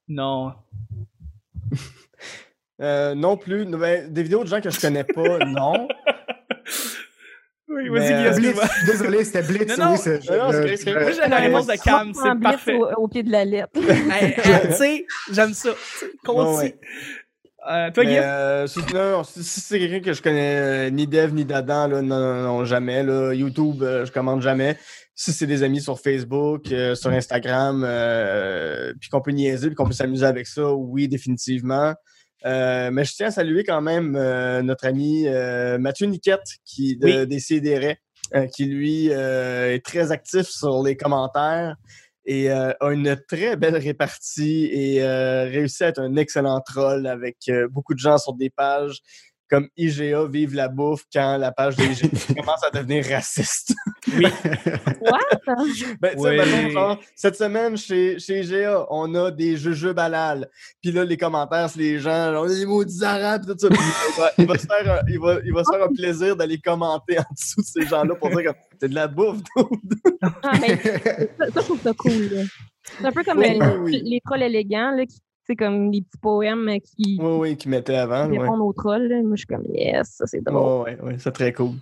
Non. 0.09 0.53
euh, 2.81 3.15
non 3.15 3.37
plus. 3.37 3.65
Ben, 3.67 4.13
des 4.13 4.23
vidéos 4.23 4.45
de 4.45 4.49
gens 4.49 4.61
que 4.61 4.71
je 4.71 4.81
connais 4.81 5.05
pas, 5.05 5.39
non. 5.45 5.89
Oui, 7.69 7.89
vas-y, 7.89 8.35
Blitz. 8.35 8.61
Désolé, 8.87 9.25
c'était 9.25 9.43
Blitz. 9.43 9.79
Non, 9.79 9.91
non, 9.91 9.97
c'est 9.97 10.21
Moi, 10.29 11.13
j'ai 11.13 11.29
la 11.29 11.37
réponse 11.37 11.67
de 11.67 11.83
Cam, 11.83 12.13
c'est 12.15 12.41
parfait. 12.41 12.79
Au, 12.97 13.09
pied 13.09 13.23
de 13.23 13.31
la 13.31 13.45
lettre. 13.45 13.73
tu 13.75 14.73
sais, 14.73 15.07
j'aime 15.33 15.55
ça. 15.55 15.71
Continue. 16.25 16.75
Euh, 17.69 17.91
toi, 17.91 18.05
Guillaume? 18.05 18.25
Euh, 18.25 18.67
si, 18.67 19.43
c'est 19.43 19.79
quelqu'un 19.79 20.01
que 20.01 20.13
je 20.13 20.23
connais 20.23 20.57
euh, 20.57 20.91
ni 20.91 21.07
Dev 21.07 21.35
ni 21.35 21.45
Dadan, 21.45 21.89
là, 21.89 22.01
non, 22.01 22.19
non, 22.19 22.43
non, 22.43 22.65
jamais. 22.65 23.03
Là. 23.03 23.35
YouTube, 23.35 23.83
euh, 23.83 24.07
je 24.07 24.13
commande 24.13 24.41
jamais. 24.41 24.79
Si 25.23 25.35
c'est 25.35 25.47
des 25.47 25.63
amis 25.63 25.83
sur 25.83 26.01
Facebook, 26.01 26.69
sur 26.95 27.11
Instagram, 27.11 27.87
puis 28.99 29.11
qu'on 29.11 29.21
peut 29.21 29.33
niaiser, 29.33 29.67
puis 29.67 29.77
qu'on 29.77 29.85
peut 29.85 29.93
s'amuser 29.93 30.25
avec 30.25 30.47
ça, 30.47 30.73
oui, 30.73 31.09
définitivement. 31.09 31.95
Euh, 32.47 32.91
mais 32.91 33.05
je 33.05 33.15
tiens 33.15 33.27
à 33.27 33.31
saluer 33.31 33.65
quand 33.65 33.83
même 33.83 34.17
euh, 34.17 34.63
notre 34.63 34.87
ami 34.87 35.27
euh, 35.27 35.79
Mathieu 35.79 36.07
Niquette 36.07 36.41
qui, 36.65 36.97
de, 36.97 37.27
des 37.27 37.39
CDR, 37.39 37.97
qui 38.55 38.65
lui 38.65 39.09
est 39.09 39.85
très 39.85 40.13
actif 40.13 40.47
sur 40.47 40.83
les 40.83 40.97
commentaires 40.97 41.77
et 42.27 42.51
euh, 42.51 42.73
a 42.81 42.93
une 42.93 43.21
très 43.29 43.57
belle 43.57 43.77
répartie 43.77 44.69
et 44.73 45.03
euh, 45.03 45.45
réussit 45.45 45.83
à 45.83 45.89
être 45.89 46.01
un 46.01 46.17
excellent 46.17 46.61
troll 46.61 47.07
avec 47.07 47.37
euh, 47.49 47.67
beaucoup 47.69 47.95
de 47.95 47.99
gens 47.99 48.19
sur 48.19 48.35
des 48.35 48.51
pages 48.51 49.01
comme 49.51 49.69
IGA 49.77 50.25
Vive 50.27 50.55
la 50.55 50.69
bouffe 50.69 51.05
quand 51.13 51.37
la 51.37 51.51
page 51.53 51.77
de 51.77 51.83
IGA 51.83 52.09
commence 52.41 52.63
à 52.65 52.71
devenir 52.71 53.05
raciste. 53.07 53.75
Oui. 54.17 54.25
What? 55.01 55.21
Ben, 56.01 56.13
tu 56.15 56.19
sais, 56.23 56.29
Oui. 56.29 56.37
mettons, 56.37 56.71
genre, 56.71 56.99
cette 57.15 57.37
semaine, 57.37 57.77
chez, 57.77 58.19
chez 58.19 58.41
IGA, 58.41 58.87
on 58.91 59.15
a 59.15 59.31
des 59.31 59.57
jujubes 59.57 59.99
halal. 59.99 60.49
Puis 60.83 60.93
là, 60.93 61.05
les 61.05 61.17
commentaires, 61.17 61.69
c'est 61.69 61.81
les 61.81 61.99
gens, 61.99 62.33
genre, 62.33 62.47
les 62.47 62.65
maudits 62.67 63.05
arabes, 63.05 63.45
tout 63.47 63.57
ça. 63.59 63.69
Puis 63.69 63.79
il, 63.79 64.21
va, 64.21 64.31
il 64.39 64.47
va 64.47 64.59
se 64.59 64.67
faire 64.67 64.95
un, 64.95 65.01
il 65.09 65.19
va, 65.19 65.37
il 65.45 65.53
va 65.53 65.65
se 65.65 65.71
faire 65.77 65.85
un 65.85 65.93
plaisir 65.93 66.37
d'aller 66.37 66.59
commenter 66.59 67.19
en 67.19 67.25
dessous 67.35 67.61
de 67.61 67.67
ces 67.83 67.87
gens-là 67.89 68.15
pour 68.15 68.29
dire 68.31 68.45
comme, 68.45 68.55
c'est 68.81 68.89
de 68.89 68.95
la 68.95 69.09
bouffe. 69.09 69.41
Ah, 70.23 70.53
mais 70.61 70.77
ça, 70.77 71.01
ça, 71.39 71.45
je 71.57 71.61
trouve 71.61 71.81
ça 71.83 71.93
cool. 71.95 72.29
là. 72.33 72.43
C'est 72.99 73.07
un 73.07 73.13
peu 73.13 73.23
comme 73.25 73.39
Oui, 73.39 73.59
oui, 73.61 73.67
oui. 73.83 74.03
les 74.05 74.21
trolls 74.25 74.43
élégants, 74.43 74.93
là, 74.93 75.05
qui, 75.07 75.21
c'est 75.51 75.57
comme 75.57 75.91
des 75.91 76.03
petits 76.03 76.19
poèmes 76.19 76.71
qui 76.81 77.19
Oui, 77.21 77.33
oui, 77.41 77.57
qui 77.57 77.69
mettait 77.69 77.97
avant. 77.97 78.29
Ouais. 78.29 78.39
répondent 78.39 78.61
aux 78.61 78.73
trolls. 78.73 79.09
là. 79.09 79.17
Moi, 79.23 79.33
je 79.35 79.39
suis 79.41 79.47
comme, 79.47 79.65
yes, 79.75 80.09
ça, 80.19 80.27
c'est 80.27 80.43
drôle. 80.45 80.85
Ouais, 80.85 80.97
ouais, 81.01 81.09
ouais, 81.09 81.17
c'est 81.19 81.33
très 81.33 81.53
cool. 81.53 81.73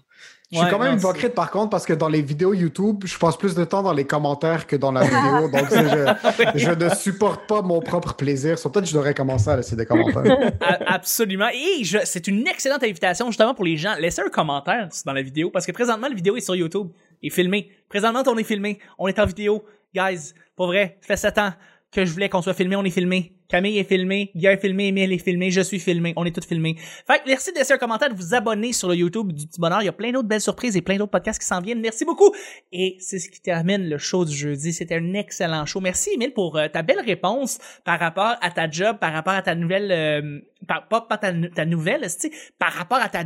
Je 0.51 0.57
suis 0.57 0.65
Ouais, 0.65 0.71
quand 0.71 0.79
même 0.79 0.97
hypocrite 0.97 1.35
par 1.35 1.51
contre 1.51 1.69
parce 1.69 1.85
que 1.85 1.93
dans 1.93 2.09
les 2.09 2.23
vidéos 2.23 2.55
YouTube, 2.55 3.03
je 3.05 3.19
passe 3.19 3.37
plus 3.37 3.55
de 3.55 3.65
temps 3.67 3.83
dans 3.83 3.93
les 3.93 4.07
commentaires 4.07 4.67
que 4.67 4.77
dans 4.77 4.93
la 4.93 5.03
vidéo. 5.05 5.51
donc, 5.51 5.69
je, 5.71 6.59
je 6.59 6.71
ne 6.71 6.89
supporte 6.95 7.47
pas 7.47 7.61
mon 7.61 7.81
propre 7.81 8.15
plaisir. 8.15 8.59
Sur 8.59 8.73
peut-être 8.73 8.85
que 8.87 8.91
je 8.91 8.95
devrais 8.95 9.13
commencer 9.13 9.51
à 9.51 9.57
laisser 9.57 9.77
des 9.77 9.85
commentaires. 9.85 10.25
Absolument. 10.87 11.49
Et 11.53 11.85
c'est 12.05 12.27
une 12.29 12.47
excellente 12.49 12.83
invitation 12.83 13.27
justement 13.27 13.53
pour 13.55 13.67
les 13.67 13.77
gens. 13.77 13.95
Laissez 14.01 14.23
un 14.23 14.31
commentaire 14.31 14.89
dans 15.05 15.13
la 15.13 15.21
vidéo 15.21 15.51
parce 15.51 15.67
que 15.67 15.73
présentement, 15.73 16.09
la 16.09 16.15
vidéo 16.15 16.35
est 16.35 16.41
sur 16.41 16.57
YouTube 16.57 16.89
et 17.23 17.29
filmée. 17.29 17.71
Présentement, 17.91 18.23
on 18.27 18.39
est 18.39 18.43
filmé. 18.45 18.79
On 18.99 19.07
est 19.07 19.19
en 19.19 19.27
vidéo. 19.27 19.63
Guys, 19.95 20.33
pour 20.57 20.69
vrai, 20.69 20.97
ça 21.03 21.09
fait 21.09 21.17
7 21.19 21.39
ans 21.39 21.53
que 21.91 22.05
je 22.05 22.13
voulais 22.13 22.29
qu'on 22.29 22.43
soit 22.43 22.55
filmé. 22.55 22.77
On 22.77 22.85
est 22.85 22.91
filmé. 22.91 23.35
Camille 23.49 23.79
est 23.79 23.85
filmé. 23.85 24.31
Guy 24.37 24.47
est 24.47 24.59
filmé. 24.61 24.89
Emile 24.89 25.11
est 25.11 25.19
filmé. 25.25 25.51
Je 25.51 25.63
suis 25.63 25.79
filmé. 25.79 26.13
On 26.17 26.25
est 26.27 26.35
tous 26.35 26.47
filmés. 26.47 26.77
Fait 27.07 27.19
que 27.21 27.23
merci 27.27 27.51
de 27.51 27.57
laisser 27.59 27.73
un 27.73 27.79
commentaire, 27.79 28.11
de 28.11 28.15
vous 28.15 28.35
abonner 28.35 28.75
sur 28.75 28.89
le 28.89 28.95
YouTube 28.97 29.33
du 29.33 29.47
Petit 29.47 29.59
Bonheur. 29.59 29.81
Il 29.81 29.87
y 29.87 29.89
a 29.89 29.93
plein 29.93 30.13
d'autres 30.13 30.29
belles 30.29 30.43
surprises 30.43 30.77
et 30.77 30.83
plein 30.83 30.97
d'autres 30.99 31.11
podcasts 31.13 31.41
qui 31.41 31.47
s'en 31.47 31.63
viennent. 31.63 31.81
Merci 31.81 32.05
beaucoup. 32.05 32.31
Et 32.73 32.97
c'est 33.01 33.19
ce 33.19 33.31
qui 33.31 33.41
termine 33.41 33.89
le 33.89 33.97
show 33.97 34.27
du 34.27 34.37
jeudi. 34.37 34.75
C'était 34.75 34.97
un 34.97 35.15
excellent 35.15 35.65
show. 35.65 35.81
Merci, 35.81 36.11
Emile, 36.13 36.35
pour 36.35 36.59
euh, 36.59 36.69
ta 36.69 36.83
belle 36.83 37.01
réponse 37.01 37.59
par 37.87 37.99
rapport 37.99 38.37
à 38.43 38.51
ta 38.51 38.71
job, 38.71 38.99
par 38.99 39.15
rapport 39.15 39.33
à 39.33 39.41
ta 39.41 39.55
nouvelle, 39.55 39.91
euh, 39.91 40.41
par- 40.67 40.87
pas, 40.89 41.01
pas 41.01 41.17
ta, 41.17 41.33
ta 41.55 41.65
nouvelle, 41.65 42.03
tu 42.03 42.09
sais, 42.29 42.31
par 42.59 42.73
rapport 42.75 42.99
à 42.99 43.09
ta, 43.09 43.21
euh, 43.21 43.25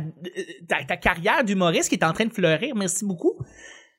ta, 0.69 0.85
ta 0.85 0.95
carrière 0.95 1.43
d'humoriste 1.43 1.89
qui 1.89 1.95
est 1.95 2.05
en 2.05 2.13
train 2.13 2.25
de 2.25 2.33
fleurir. 2.33 2.75
Merci 2.77 3.03
beaucoup. 3.05 3.33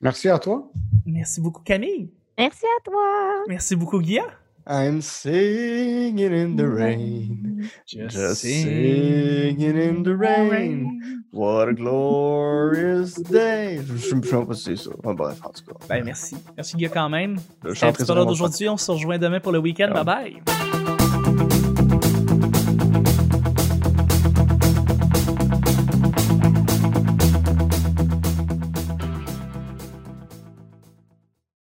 Merci 0.00 0.30
à 0.30 0.38
toi. 0.38 0.71
Merci 1.04 1.42
beaucoup, 1.42 1.62
Camille. 1.62 2.11
Merci 2.38 2.64
à 2.64 2.83
toi. 2.83 3.44
Merci 3.47 3.76
beaucoup, 3.76 4.00
Guilla. 4.00 4.25
I'm 4.66 5.02
singing 5.02 6.33
in 6.33 6.56
the 6.56 6.66
rain. 6.66 7.68
Just 7.87 8.40
singing 8.40 9.61
in 9.61 10.02
the 10.02 10.16
rain. 10.16 11.23
What 11.33 11.68
a 11.68 11.75
glorious 11.75 13.14
day. 13.14 13.80
Je 13.85 13.97
je 13.97 14.06
sais 14.06 14.47
pas 14.47 14.54
si 14.54 14.62
c'est 14.62 14.76
ça. 14.76 14.90
Enfin, 15.00 15.14
bref, 15.14 15.38
en 15.44 15.50
tout 15.50 15.64
cas. 15.66 15.87
Ben, 15.88 16.04
merci. 16.04 16.37
Merci, 16.56 16.76
Guilla, 16.76 16.88
quand 16.88 17.09
même. 17.11 17.37
C'était 17.75 17.87
un 17.87 17.92
petit 17.92 18.04
d'aujourd'hui. 18.06 18.68
On 18.68 18.76
se 18.76 18.90
rejoint 18.90 19.18
demain 19.18 19.40
pour 19.40 19.52
le 19.52 19.59
week-end. 19.59 19.90
Ah. 19.94 20.02
Bye 20.02 20.42
bye. 20.44 20.94